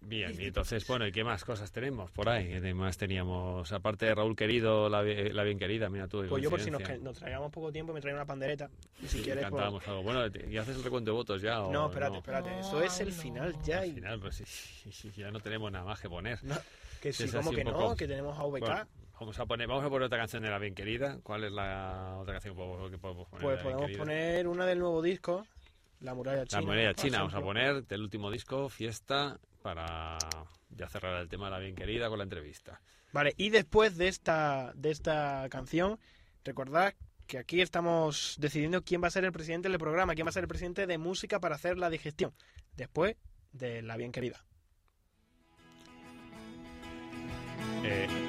[0.00, 2.48] Bien, y entonces, bueno, ¿y qué más cosas tenemos por ahí?
[2.60, 3.72] ¿Qué más teníamos?
[3.72, 6.24] Aparte de Raúl Querido, la, bi- la bien querida, mira tú.
[6.28, 8.70] Pues yo por si nos, nos traíamos poco tiempo me traía una pandereta
[9.02, 10.02] y si Sí, quieres pues- cantábamos algo.
[10.04, 11.62] Bueno, ¿y haces el recuento de votos ya?
[11.64, 12.18] o No, espérate, no?
[12.18, 13.14] espérate, No, eso es el no.
[13.22, 16.44] final ya y final, pues sí, ya no tenemos nada más que poner.
[16.44, 16.56] No,
[17.02, 18.60] que Sí, como que no, que tenemos a VK.
[18.60, 18.86] Bueno,
[19.18, 21.18] vamos a poner, vamos a poner otra canción de la bien querida.
[21.22, 23.42] ¿Cuál es la otra canción que podemos, poner?
[23.42, 25.46] pues podemos poner una del nuevo disco,
[26.00, 26.74] La muralla china.
[26.74, 30.18] La por china, vamos a poner del último disco, Fiesta, para
[30.70, 32.80] ya cerrar el tema de la bien querida con la entrevista.
[33.12, 35.98] Vale, y después de esta, de esta canción,
[36.44, 36.94] recordad
[37.26, 40.32] que aquí estamos decidiendo quién va a ser el presidente del programa, quién va a
[40.32, 42.32] ser el presidente de música para hacer la digestión,
[42.76, 43.16] después
[43.52, 44.44] de la bien querida.
[47.84, 48.27] Eh,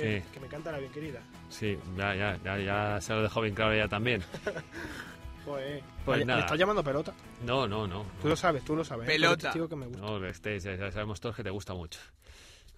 [0.00, 1.20] que, me canta la bien querida.
[1.48, 4.22] sí, ya, ya, ya, ya se lo dejó bien claro ya también.
[5.44, 5.82] Joder.
[6.04, 6.38] Pues Oye, nada.
[6.38, 7.12] ¿Me estás llamando pelota?
[7.44, 8.04] No, no, no.
[8.22, 9.06] Tú lo sabes, tú lo sabes.
[9.06, 9.52] Pelota.
[9.52, 10.00] Te que me gusta.
[10.00, 10.18] No,
[10.76, 12.00] ya sabemos todos que te gusta mucho.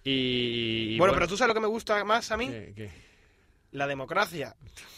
[0.03, 2.91] Y, y bueno, pero tú sabes lo que me gusta más a mí, ¿qué- qué?
[3.71, 4.55] la democracia.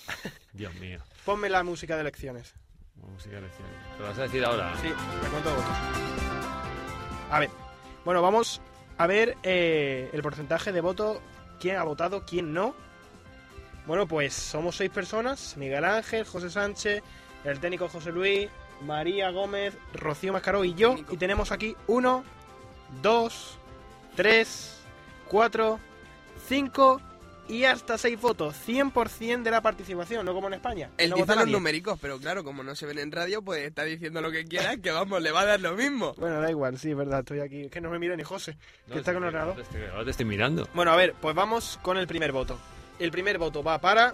[0.53, 0.99] Dios mío.
[1.25, 2.53] Ponme la música de elecciones.
[2.95, 3.73] Música de elecciones.
[3.95, 4.75] ¿Te lo vas a decir ahora?
[4.81, 4.87] Sí,
[5.23, 5.77] recuento de votos.
[7.31, 7.49] A ver,
[8.05, 8.61] bueno, vamos
[8.97, 11.19] a ver eh, el porcentaje de votos,
[11.59, 12.73] quién ha votado, quién no.
[13.85, 17.01] Bueno, pues somos seis personas, Miguel Ángel, José Sánchez,
[17.43, 18.49] el técnico José Luis,
[18.81, 20.95] María Gómez, Rocío Mascaró y yo.
[21.09, 22.23] Y tenemos aquí uno,
[23.01, 23.57] dos,
[24.15, 24.79] tres,
[25.27, 25.79] cuatro,
[26.47, 27.01] cinco,
[27.49, 30.89] y hasta 6 votos, 100% de la participación, no como en España.
[30.97, 33.83] Él no dice los numéricos, pero claro, como no se ven en radio, pues está
[33.83, 36.13] diciendo lo que quiera, que vamos, le va a dar lo mismo.
[36.17, 37.61] Bueno, da igual, sí, es verdad, estoy aquí.
[37.63, 38.55] Es que no me mira ni José,
[38.91, 39.55] que está con ordenador.
[39.91, 40.67] ahora te estoy- mirando.
[40.73, 42.57] Bueno, a ver, pues vamos con el primer voto.
[42.99, 44.13] El primer voto va para.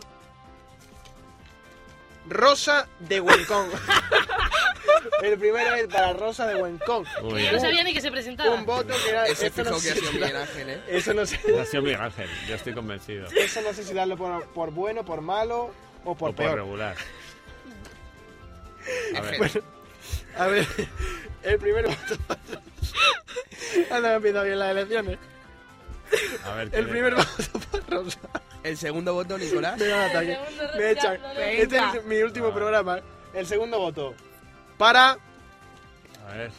[2.28, 3.70] Rosa de Huencón.
[5.24, 7.06] el primero es para Rosa de Huencón.
[7.22, 8.52] Yo no sabía ni que se presentaba.
[8.54, 9.26] Un voto que era.
[9.28, 10.82] Ese esto fijo no que ha sido si Miguel Ángel, ¿eh?
[10.88, 13.28] Eso no sé, Ha sido Miguel Ángel, yo estoy convencido.
[13.28, 15.72] eso no sé si darlo por, por bueno, por malo
[16.04, 16.56] o por o por peor.
[16.56, 16.96] regular.
[19.16, 19.62] A ver, Bueno,
[20.38, 20.68] a ver,
[21.44, 22.18] el primer voto.
[23.90, 25.18] Anda, me empieza bien las elecciones.
[26.44, 26.64] a ver.
[26.66, 28.20] El ¿quién- primer voto para Rosa.
[28.64, 29.78] El segundo voto, Nicolás.
[29.80, 29.88] Me
[30.78, 31.20] Me echan.
[31.38, 32.54] Este es mi último Ah.
[32.54, 33.00] programa.
[33.34, 34.14] El segundo voto.
[34.78, 35.12] Para
[36.28, 36.52] A ver,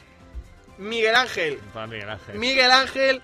[0.78, 1.58] Miguel Ángel.
[1.72, 2.38] para Miguel Ángel.
[2.38, 3.22] Miguel Ángel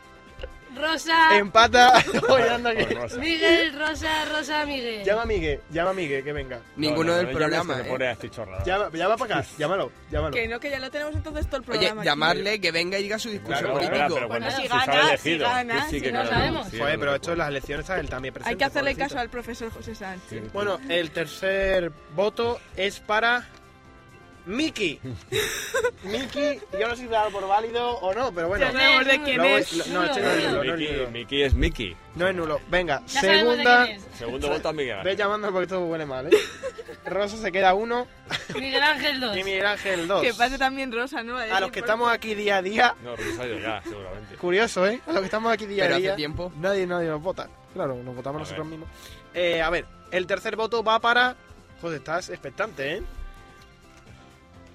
[0.74, 2.00] Rosa, empata.
[2.22, 3.18] Rosa.
[3.18, 5.04] Miguel, Rosa, Rosa, Miguel.
[5.04, 6.60] Llama a Miguel, llama a Miguel, que venga.
[6.76, 7.84] Ninguno No, no, del no programa, ¿eh?
[7.84, 8.64] pone así chorrada.
[8.64, 10.32] Llama, llama para acá, llámalo, llámalo.
[10.34, 12.00] Que no, que ya lo tenemos entonces todo el Oye, programa.
[12.00, 12.06] aquí.
[12.08, 14.14] llamarle que venga y diga su discurso Claro, político.
[14.14, 15.46] pero Bueno, si si gana, si elegido.
[15.46, 16.68] gana, Sí, sí, si que no sabemos.
[16.70, 18.50] sí, Joder, pero esto en las elecciones está él también presente.
[18.50, 19.08] Hay que hacerle pobrecito.
[19.14, 20.26] caso al profesor José Sánchez.
[20.30, 20.40] Sí.
[20.54, 23.46] Bueno, el tercer voto es para
[24.46, 24.98] Miki.
[26.04, 28.64] Miki, yo no sé si darlo por válido o no, pero bueno.
[28.66, 29.86] Ya sabemos de quién Luego- es.
[29.88, 31.10] No, este no es nulo, no es Mickey, nulo.
[31.10, 31.96] Mickey es Mickey.
[32.16, 32.60] No es nulo.
[32.68, 33.84] Venga, Ya sabemos de segunda.
[33.84, 34.02] quién es.
[34.18, 35.16] Segundo voto a Miguel Ve Ángel.
[35.16, 36.36] llamando porque esto huele mal, ¿eh?
[37.06, 38.06] Rosa se queda uno
[38.54, 39.36] Miguel Ángel 2.
[39.36, 40.22] y Miguel Ángel dos.
[40.22, 41.36] Que pase también Rosa, ¿no?
[41.38, 44.36] A los que estamos aquí día a día, No, Rosario ya, seguramente.
[44.36, 45.00] curioso, ¿eh?
[45.06, 46.52] A los que estamos aquí día Pero a hace día, tiempo.
[46.56, 47.48] nadie, nadie nos vota.
[47.74, 48.78] Claro, nos votamos A nosotros ver.
[48.78, 48.88] mismos.
[49.34, 51.34] Eh, a ver, el tercer voto va para...
[51.80, 53.02] Joder, estás expectante, ¿eh?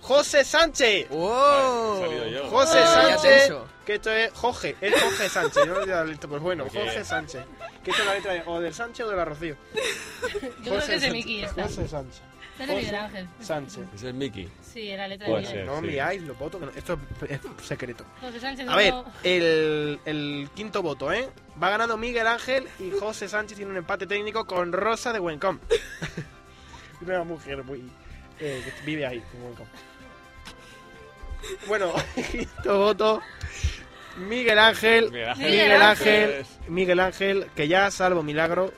[0.07, 1.07] José Sánchez.
[1.11, 1.99] ¡Oh!
[2.01, 2.49] He salido yo.
[2.49, 2.87] José Oh.
[2.87, 3.53] Sánchez,
[3.85, 7.43] que esto es Jorge, es Jorge Sánchez, yo no he lista, pues bueno, Jorge Sánchez.
[7.83, 9.55] Que esto es la letra de, o del Sánchez o de la Rocío.
[10.23, 11.11] Yo creo que es de Sánchez.
[11.11, 11.63] Miki esta.
[11.63, 12.21] José Sánchez.
[12.59, 13.27] Es de Miguel Ángel.
[13.39, 13.83] Sánchez.
[13.95, 14.49] Es Mickey.
[14.61, 15.57] Sí, era letra de Puede Miguel.
[15.59, 15.65] ser.
[15.67, 15.85] No sí.
[15.87, 16.99] miráis los votos, que no- esto
[17.29, 18.03] es, secreto.
[18.21, 21.29] José Sánchez A ver, no- el, el quinto voto, ¿eh?
[21.61, 25.59] Va ganando Miguel Ángel y José Sánchez tiene un empate técnico con Rosa de Huencom.
[27.01, 27.79] Una mujer muy...
[28.39, 29.67] eh, que vive ahí, en Huencom.
[31.67, 31.93] Bueno,
[32.31, 33.21] quinto voto.
[34.17, 35.11] Miguel Ángel.
[35.11, 35.43] Miguel Ángel.
[35.45, 36.45] Miguel Miguel Ángel.
[36.67, 38.73] Miguel Ángel, que ya salvo milagro.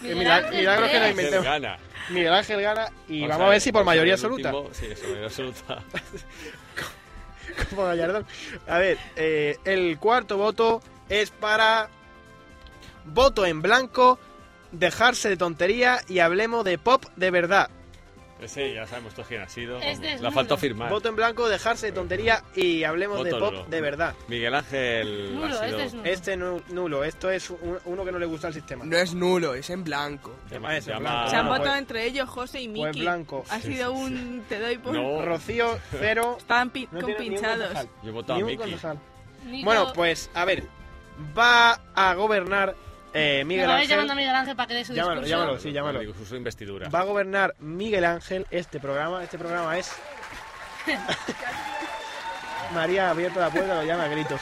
[0.00, 1.04] Miguel Milagro- Ángel milagro que no.
[1.04, 1.78] Ángel gana.
[2.08, 4.52] Miguel Ángel gana y O vamos sea, a ver si por mayoría el absoluta.
[4.54, 5.78] último- sí, eso, mayoría absoluta.
[7.70, 8.26] Como Gallardón.
[8.66, 11.88] A ver, eh, el cuarto voto es para
[13.04, 14.18] voto en blanco,
[14.72, 17.70] dejarse de tontería y hablemos de pop de verdad.
[18.42, 19.78] Ese ya sabemos todos quién ha sido.
[19.80, 20.56] Este es faltado nulo.
[20.56, 20.90] firmar.
[20.90, 23.64] Voto en blanco, dejarse de tontería y hablemos de pop nulo.
[23.66, 24.14] de verdad.
[24.28, 25.78] Miguel Ángel Nulo, ha sido...
[25.78, 26.04] este es nulo.
[26.10, 28.84] Este nu- nulo, esto es un- uno que no le gusta al sistema.
[28.84, 30.34] No es nulo, es en blanco.
[30.50, 31.30] Llama- Eso, llama- blanco.
[31.30, 33.00] Se han votado pues- entre ellos José y Pues Miki.
[33.00, 33.44] blanco.
[33.50, 34.44] Ha sido un...
[34.48, 34.94] Te doy por...
[34.94, 35.22] No.
[35.22, 36.36] Rocío, cero.
[36.38, 37.58] Estaban pi- No compinchados.
[37.68, 37.88] concejal.
[38.02, 38.42] Yo he votado a.
[39.44, 40.64] Nico- Bueno, pues a ver,
[41.36, 42.74] va a gobernar
[43.12, 44.24] eh, Miguel Me vais llamando a Ángel.
[44.26, 45.38] Miguel Ángel para que dé su Llámalo, discurso.
[45.38, 46.00] llámalo, sí, llámalo.
[46.00, 46.88] Digo, su investidura.
[46.88, 49.22] Va a gobernar Miguel Ángel este programa.
[49.24, 49.92] Este programa es.
[52.74, 54.40] María ha abierto la puerta, lo llama a gritos.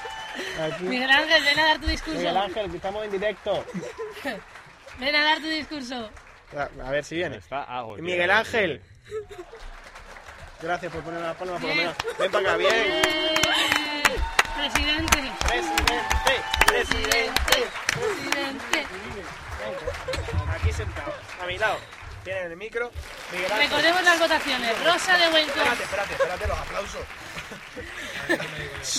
[0.61, 0.85] Aquí.
[0.85, 2.19] Miguel Ángel, ven a dar tu discurso.
[2.19, 3.65] Miguel Ángel, que estamos en directo.
[4.99, 6.11] Ven a dar tu discurso.
[6.57, 7.37] A, a ver si viene.
[7.37, 7.67] Está.
[7.99, 8.83] Miguel Ángel.
[10.61, 11.95] Gracias por poner la palma por lo menos.
[12.19, 13.03] Ven para acá, bien.
[21.49, 21.79] Mi lado.
[22.25, 22.93] Tienen el micro.
[23.33, 23.69] Miguel Ángel.
[23.69, 24.85] Recordemos las votaciones.
[24.85, 25.59] Rosa de Huencón.
[25.59, 27.01] Espérate, espérate, espérate los aplausos.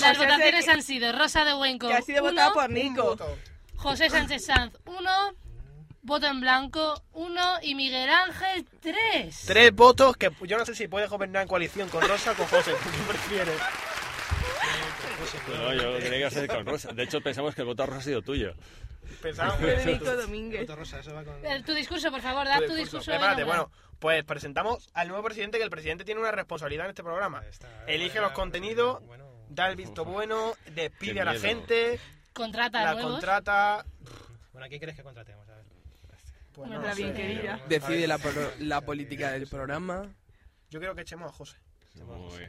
[0.02, 1.89] Las votaciones han sido Rosa de Huencón.
[1.91, 3.18] Que ha sido uno, votado por Nico.
[3.76, 5.10] José Sánchez Sanz, 1.
[6.02, 7.60] Voto en blanco, 1.
[7.62, 9.43] Y Miguel Ángel, 3.
[9.45, 12.47] Tres votos que yo no sé si puedes gobernar en coalición con Rosa o con
[12.47, 12.72] José.
[12.72, 13.62] ¿Qué prefieres?
[15.47, 16.91] No, yo tenía que hacer con Rosa.
[16.93, 18.53] De hecho, pensamos que el voto a Rosa ha sido tuyo.
[19.22, 20.70] Pensábamos que Federico Domínguez.
[21.43, 23.11] Eh, Tu discurso, por favor, da tu discurso.
[23.11, 26.91] Espérate, de bueno, pues presentamos al nuevo presidente que el presidente tiene una responsabilidad en
[26.91, 27.43] este programa.
[27.88, 29.01] Elige los contenidos,
[29.49, 31.99] da el visto bueno, despide a la gente,
[32.34, 33.11] Contrata la nuevos.
[33.13, 33.86] contrata.
[34.53, 35.47] Bueno, ¿a quién quieres que contratemos?
[35.49, 35.65] A ver.
[36.53, 37.59] Pues Nuestra bien querida.
[37.67, 40.07] Decide la, pro- la política del programa.
[40.70, 41.57] Yo creo que echemos a José.
[41.95, 42.47] Uy.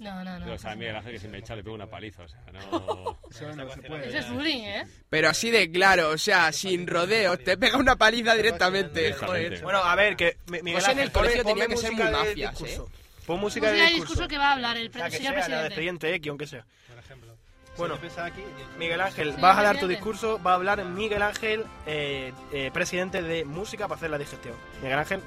[0.00, 0.52] No, no, no.
[0.54, 2.22] O sea, a Miguel Ángel que si me echa le pego una paliza.
[2.24, 3.18] O sea, no...
[3.30, 4.08] Eso no se puede.
[4.08, 4.86] Eso es bullying, ¿eh?
[5.10, 7.38] Pero así de claro, o sea, sin rodeos.
[7.44, 9.12] Te pega una paliza directamente.
[9.12, 9.62] Joder.
[9.62, 12.10] Bueno, a ver, que Mi- Miguel José en Ángel, el colegio tenía que ser música
[12.10, 12.60] muy de mafias.
[12.62, 12.80] ¿eh?
[13.26, 14.00] Pon música Música de de discurso.
[14.14, 15.74] discurso que va a hablar el pre- La que señor sea, la del presidente.
[15.74, 16.64] presidente X, aunque sea.
[16.88, 17.36] Por ejemplo.
[17.76, 17.98] Bueno,
[18.78, 23.22] Miguel Ángel, vas a dar tu discurso, va a hablar Miguel Ángel, eh, eh, presidente
[23.22, 24.54] de Música para hacer la digestión.
[24.82, 25.20] Miguel Ángel,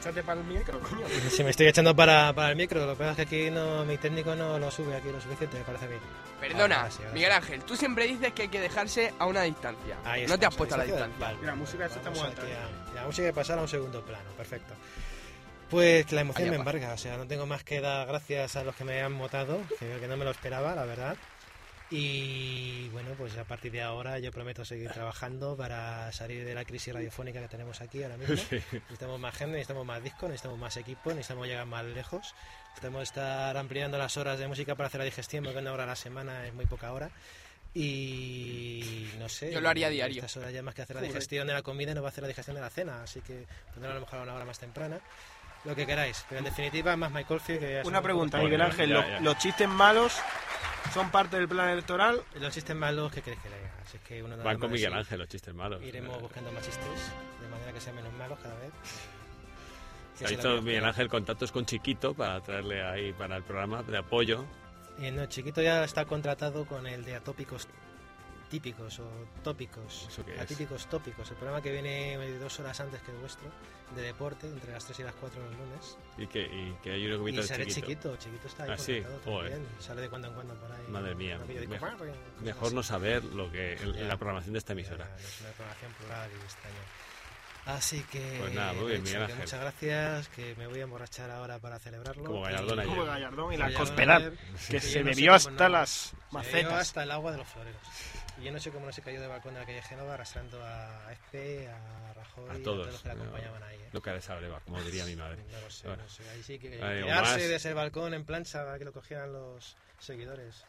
[0.00, 1.06] échate para el micro, coño.
[1.30, 3.84] Si me estoy echando para, para el micro, lo que pasa es que aquí no,
[3.84, 5.96] mi técnico no lo sube aquí lo suficiente, me parece mí.
[6.40, 7.32] Perdona, Ahora sí, ahora Miguel.
[7.32, 9.96] Ángel, tú siempre dices que hay que dejarse a una distancia.
[10.04, 11.44] Ahí no te has puesto a la distancia palco.
[11.44, 12.42] La música está muy alta.
[12.42, 14.74] a- La música hay que pasar a un segundo plano, perfecto.
[15.68, 18.56] Pues que la emoción Allá me embarga, o sea, no tengo más que dar gracias
[18.56, 21.16] a los que me han votado, que no me lo esperaba, la verdad.
[21.92, 26.64] Y bueno, pues a partir de ahora yo prometo seguir trabajando para salir de la
[26.64, 28.36] crisis radiofónica que tenemos aquí ahora mismo.
[28.36, 28.62] Sí.
[28.72, 32.32] Necesitamos más gente, necesitamos más discos, necesitamos más equipo, necesitamos llegar más lejos.
[32.68, 35.88] Necesitamos estar ampliando las horas de música para hacer la digestión, porque una hora a
[35.88, 37.10] la semana es muy poca hora.
[37.74, 39.52] Y no sé.
[39.52, 40.20] Yo lo haría diario.
[40.20, 42.22] Estas horas ya más que hacer la digestión de la comida, no va a hacer
[42.22, 43.02] la digestión de la cena.
[43.02, 45.00] Así que pondré a lo mejor a una hora más temprana.
[45.64, 46.24] Lo que queráis.
[46.28, 47.58] Pero en definitiva, más My Coffee.
[47.58, 49.20] Que Una un pregunta, Miguel Ángel, ya, ¿los, ya.
[49.20, 50.20] los chistes malos
[50.92, 52.22] son parte del plan electoral?
[52.40, 53.72] Los chistes malos, ¿qué queréis que le diga?
[53.84, 55.82] Así que uno nada Van con Miguel Ángel los chistes malos.
[55.82, 58.70] Iremos Eh, buscando más chistes, de manera que sean menos malos cada vez.
[60.14, 63.98] Se ha hecho Miguel Ángel contactos con Chiquito para traerle ahí para el programa de
[63.98, 64.44] apoyo.
[64.98, 67.68] Y no, Chiquito ya está contratado con el de atópicos
[68.50, 69.08] típicos o
[69.42, 70.06] tópicos.
[70.10, 70.40] ¿Eso qué es?
[70.40, 71.30] Atípicos tópicos.
[71.30, 73.48] El programa que viene dos horas antes que el vuestro,
[73.94, 75.96] de deporte, entre las 3 y las 4 los lunes.
[76.18, 78.14] Y que, y que hay un Y sale Chiquito.
[78.14, 78.16] Chiquito.
[78.16, 79.66] Chiquito está ahí Ah, sí, también.
[79.78, 80.82] Sale de cuando en cuando por ahí.
[80.88, 81.38] Madre mía,
[81.68, 81.96] mejor-
[82.40, 84.02] Mejor no saber lo que el- Ya.
[84.02, 85.06] la programación de esta emisora.
[85.08, 86.76] Ya, Es una programación plural y extraña.
[87.66, 91.30] Así que, Pues nada, muy bien, Miguel que muchas gracias, que me voy a emborrachar
[91.30, 92.24] ahora para celebrarlo.
[92.24, 92.86] Como Gallardón Y-.
[92.88, 94.38] Como Gallardón y la Cospedal,
[94.70, 96.72] que y se yo no sé bebió hasta no- las se bebió macetas.
[96.72, 97.82] hasta el agua de los floreros.
[98.40, 100.64] Y yo no sé cómo no se cayó del balcón de la calle Génova arrastrando
[100.64, 102.86] a Espe, a Rajoy, A a todos.
[102.86, 103.76] los que la no, acompañaban ahí.
[103.76, 103.88] ¿eh?
[103.92, 104.10] Lo que
[104.40, 105.42] de va, como diría mi madre.
[105.52, 106.02] No lo sé, Bueno.
[106.02, 106.28] no sé.
[106.30, 107.36] Ahí sí que Ahí, más.
[107.36, 110.64] de ese balcón en plancha para que lo cogieran los seguidores.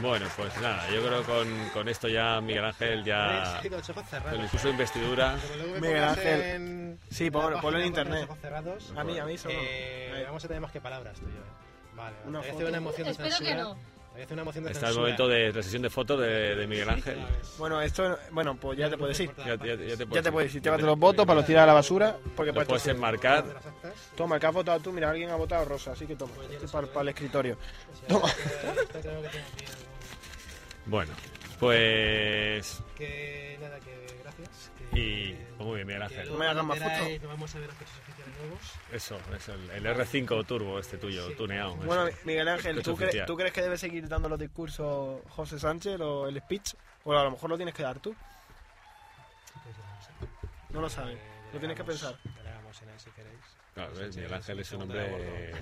[0.00, 3.58] Bueno, pues nada, yo creo que con, con esto ya Miguel Ángel ya...
[3.62, 4.32] Sí, con los ojos cerrados.
[4.34, 5.36] Con el curso de investidura...
[5.80, 6.40] Miguel Ángel.
[6.40, 8.24] en- Sí, ponlo- ponlo en internet.
[8.24, 9.54] ojos cerrados, A mí, a mí solo.
[9.58, 11.38] eh, vamos a tener más que palabras tú y yo.
[11.40, 11.94] ¿eh?
[11.96, 12.68] Vale, Una te voy a foto.
[12.68, 13.78] una emoción de Espero que no.
[14.16, 16.18] Te voy a hacer una emoción de Está el momento de la sesión de fotos
[16.20, 17.18] de, de Miguel Ángel.
[17.58, 19.30] Bueno, esto, bueno, pues ya te puedes ir.
[19.36, 21.46] Ya, ya- ya te Ya te puedes ir, ya llévate te- los votos para los
[21.46, 22.16] tirar a la basura.
[22.34, 23.44] Porque puedes enmarcar.
[24.16, 26.64] Toma, el que has votado tú, mira, alguien ha votado rosa, así que toma, este
[26.64, 27.58] es para, para el escritorio.
[28.08, 28.28] Toma.
[30.86, 31.12] Bueno,
[31.58, 32.82] pues...
[32.96, 34.70] Que nada, que gracias.
[34.92, 35.32] Que, Y...
[35.56, 36.22] pues muy bien, Miguel que Ángel.
[36.28, 37.28] luego me hagan más fotos.
[37.28, 38.60] vamos a ver los coches oficiales nuevos.
[38.92, 41.76] Eso, eso, el, el R5 Turbo este tuyo, tuneado.
[41.76, 42.18] Bueno, eso.
[42.24, 43.26] Miguel Ángel, ¿tú, cre- oficial.
[43.26, 46.74] ¿tú crees que debe seguir dando los discursos José Sánchez o el speech?
[47.04, 48.14] O a lo mejor lo tienes que dar tú.
[49.64, 50.10] Pues no sé.
[50.70, 51.16] No lo sabes.
[51.16, 51.20] Eh,
[51.52, 52.16] Lo tienes que pensar.
[52.36, 53.38] delegamos en él si queréis.
[53.74, 55.52] Claro, ves, Miguel Ángel es un de hombre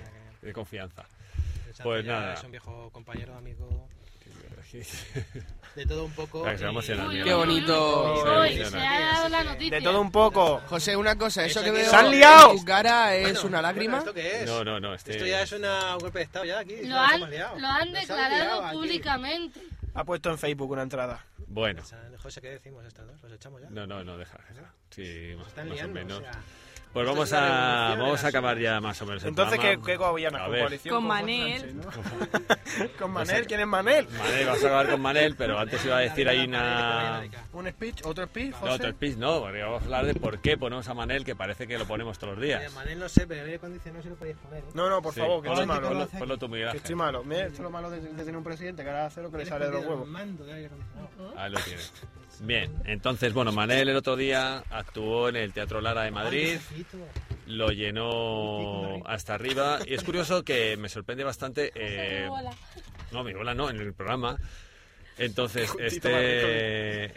[0.41, 1.05] que- de confianza.
[1.83, 2.33] Pues nada.
[2.33, 3.87] Es un viejo compañero, amigo.
[5.75, 6.41] De todo un poco.
[6.43, 8.15] Claro, que se va a y- emocionar, Uy, Qué bonito.
[8.23, 8.71] Se va a Uy, emocionar.
[8.71, 9.75] se ha dado la noticia.
[9.77, 10.61] De todo un poco.
[10.67, 12.51] José, una cosa, eso Eso que que- veo ¡Se han liado!
[12.51, 13.97] en tu cara es Bueno, una bueno, lágrima.
[13.97, 14.45] ¿Esto qué es?
[14.45, 15.11] No, no, no, este...
[15.11, 16.77] Esto ya es una- un golpe de estado ya aquí.
[16.83, 17.59] Lo nos han, hemos liado.
[17.59, 18.75] lo han Nos declarado liado aquí.
[18.77, 19.59] públicamente.
[19.93, 21.25] Ha puesto en Facebook una entrada.
[21.47, 21.81] Bueno,
[22.21, 23.21] José, ¿qué decimos estas dos?
[23.23, 23.69] ¿Los echamos ya?
[23.69, 24.73] no, no, no, deja, deja.
[24.89, 26.17] Sí, más, están más o liando, menos.
[26.19, 26.31] o sea,
[26.95, 29.85] Pues vamos a, vamos a acabar ya más o menos el Entonces, ¿qué, programa.
[29.85, 30.41] qué gobiernas?
[30.41, 30.61] A ¿Con ver.
[30.61, 30.95] coalición?
[30.95, 31.59] Con José Manel.
[31.59, 32.89] Sánchez, ¿no?
[32.99, 33.47] ¿Con Manel?
[33.47, 34.07] ¿Quién es Manel?
[34.17, 37.21] Manel, vas a acabar con Manel, pero antes iba a decir ahí una...
[37.51, 38.01] ¿Un speech?
[38.05, 38.71] ¿Otro speech, No, José?
[38.73, 41.67] otro speech no, porque vamos a hablar de por qué ponemos a Manel, que parece
[41.67, 42.73] que lo ponemos todos los días.
[42.73, 44.59] Manel no sé, pero el aire acondicionado sí lo podéis poner.
[44.63, 44.67] ¿eh?
[44.73, 45.89] No, no, por Sí, favor, que ponlo, estoy malo.
[45.89, 46.77] ponlo- ponlo tú, Miguel Que Ángel.
[46.81, 47.23] estoy malo.
[47.25, 49.39] Mira, esto es lo malo de, de tener un presidente que ahora hace lo que
[49.39, 50.07] le sale de los huevos.
[50.07, 51.33] mando de aire acondicionado.
[51.37, 51.91] Ahí lo tienes.
[52.41, 56.57] Bien, entonces, bueno, Manel el otro día actuó en el Teatro Lara de Madrid,
[57.47, 61.71] lo llenó hasta arriba y es curioso que me sorprende bastante...
[61.75, 62.29] eh,
[63.11, 64.37] no, mi bola no, en el programa.
[65.17, 67.13] Entonces, este...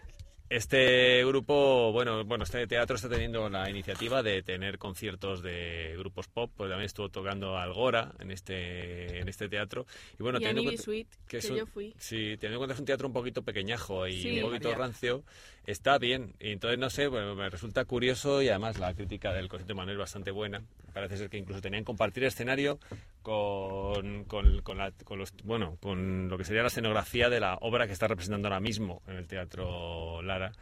[0.51, 6.26] Este grupo, bueno, bueno, este teatro está teniendo la iniciativa de tener conciertos de grupos
[6.28, 9.86] pop, pues también estuvo tocando Algora en este en este teatro
[10.18, 11.94] y bueno, y teniendo en cuenta- Sweet, que, es un- yo fui.
[11.99, 14.36] Sí, teniendo en cuenta que es un teatro un poquito pequeñajo y Sí.
[14.38, 14.78] un poquito María.
[14.84, 15.22] rancio,
[15.71, 16.35] está bien.
[16.41, 19.97] Y entonces, no sé, bueno, me resulta curioso y además la crítica del de Manuel
[19.97, 20.62] es bastante buena.
[20.93, 22.79] Parece ser que incluso tenían que compartir escenario
[23.23, 27.57] con, con, con la- con los, bueno, con lo que sería la escenografía de la
[27.61, 30.53] obra que está representando ahora mismo en el Teatro Lara,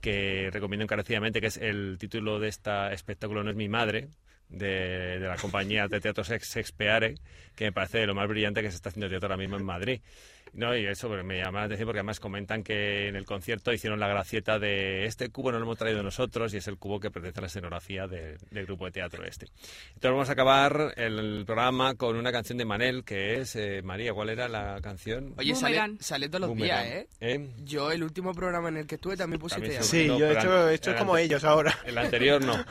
[0.00, 4.08] que recomiendo encarecidamente, que es el título de este espectáculo No es mi madre,
[4.48, 7.16] de, de la compañía de teatro Sex, Sexpeare,
[7.56, 9.64] que me parece de lo más brillante que se está haciendo teatro ahora mismo en
[9.64, 10.00] Madrid.
[10.56, 14.00] No, y eso me llama la atención porque además comentan que en el concierto hicieron
[14.00, 17.10] la gracieta de este cubo no lo hemos traído nosotros y es el cubo que
[17.10, 19.46] pertenece a la escenografía de- del grupo de teatro este.
[19.88, 24.14] Entonces vamos a acabar el programa con una canción de Manel que es, eh, María,
[24.14, 25.34] ¿cuál era la canción?
[25.36, 26.84] Oye, sale, sale todos los Boomerang.
[26.84, 27.08] días, ¿eh?
[27.20, 27.48] ¿Eh?
[27.64, 30.18] Yo, el último programa en el que estuve, también pusiste También a se- Sí, No,
[30.18, 31.78] yo he pero hecho, he como ellos ahora.
[31.84, 32.54] El anterior no.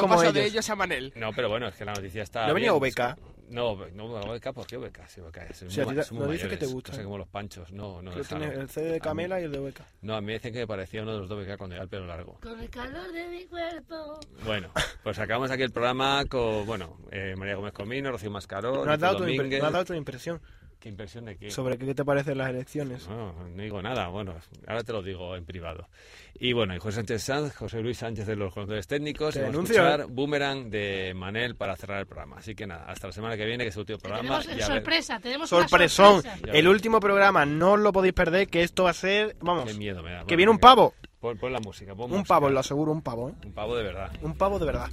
[0.00, 0.68] Como pasado de ellos.
[0.70, 1.12] a Manel.
[1.16, 2.46] No, pero bueno, es que la noticia está.
[2.46, 2.82] ¿No venía bien.
[2.82, 3.18] OBK?
[3.48, 5.06] No, no, OBK, ¿por qué OBK?
[5.08, 5.36] Sí, OBK.
[5.50, 6.90] Es Sí, a muy ti ma- te- son muy no dices que te gusta.
[6.92, 7.72] casi como los panchos.
[7.72, 9.80] No, no, tiene el CD de Camela y el de OBK.
[10.02, 11.84] No, a mí me dicen que me parecía uno de los dos OBK cuando lleva
[11.84, 12.38] el pelo largo.
[12.40, 14.20] Con el calor de mi cuerpo.
[14.44, 14.70] Bueno,
[15.02, 18.98] pues acabamos aquí el programa con, bueno, eh, María Gómez Comino, Rocío Mascarón, ¿No has,
[18.98, 20.40] dado tu no has dado tu impresión
[20.78, 21.50] ¿Qué impresión de qué?
[21.50, 23.08] sobre qué te parecen las elecciones?
[23.08, 24.34] No, no digo nada, bueno,
[24.68, 25.88] ahora te lo digo en privado.
[26.38, 29.42] Y bueno, y José Sánchez Sanz, José Luis Sánchez de los controles técnicos, Te y
[29.42, 32.36] vamos a escuchar Boomerang de Manel para cerrar el programa.
[32.38, 34.22] Así que nada, hasta la semana que viene, que es el último programa.
[34.40, 36.22] Tenemos y a ver- sorpresa, tenemos una Sorpresón.
[36.22, 36.56] sorpresa.
[36.58, 39.74] El último programa, no os lo podéis perder, que esto va a ser, vamos, Qué
[39.74, 40.18] miedo me da.
[40.20, 40.94] que Bueno, viene un pavo.
[41.18, 42.28] Pon, pon la música, pon Un música.
[42.28, 43.34] pavo, lo aseguro, un pavo, ¿eh?
[43.44, 44.12] Un pavo de verdad.
[44.22, 44.90] Un pavo de verdad.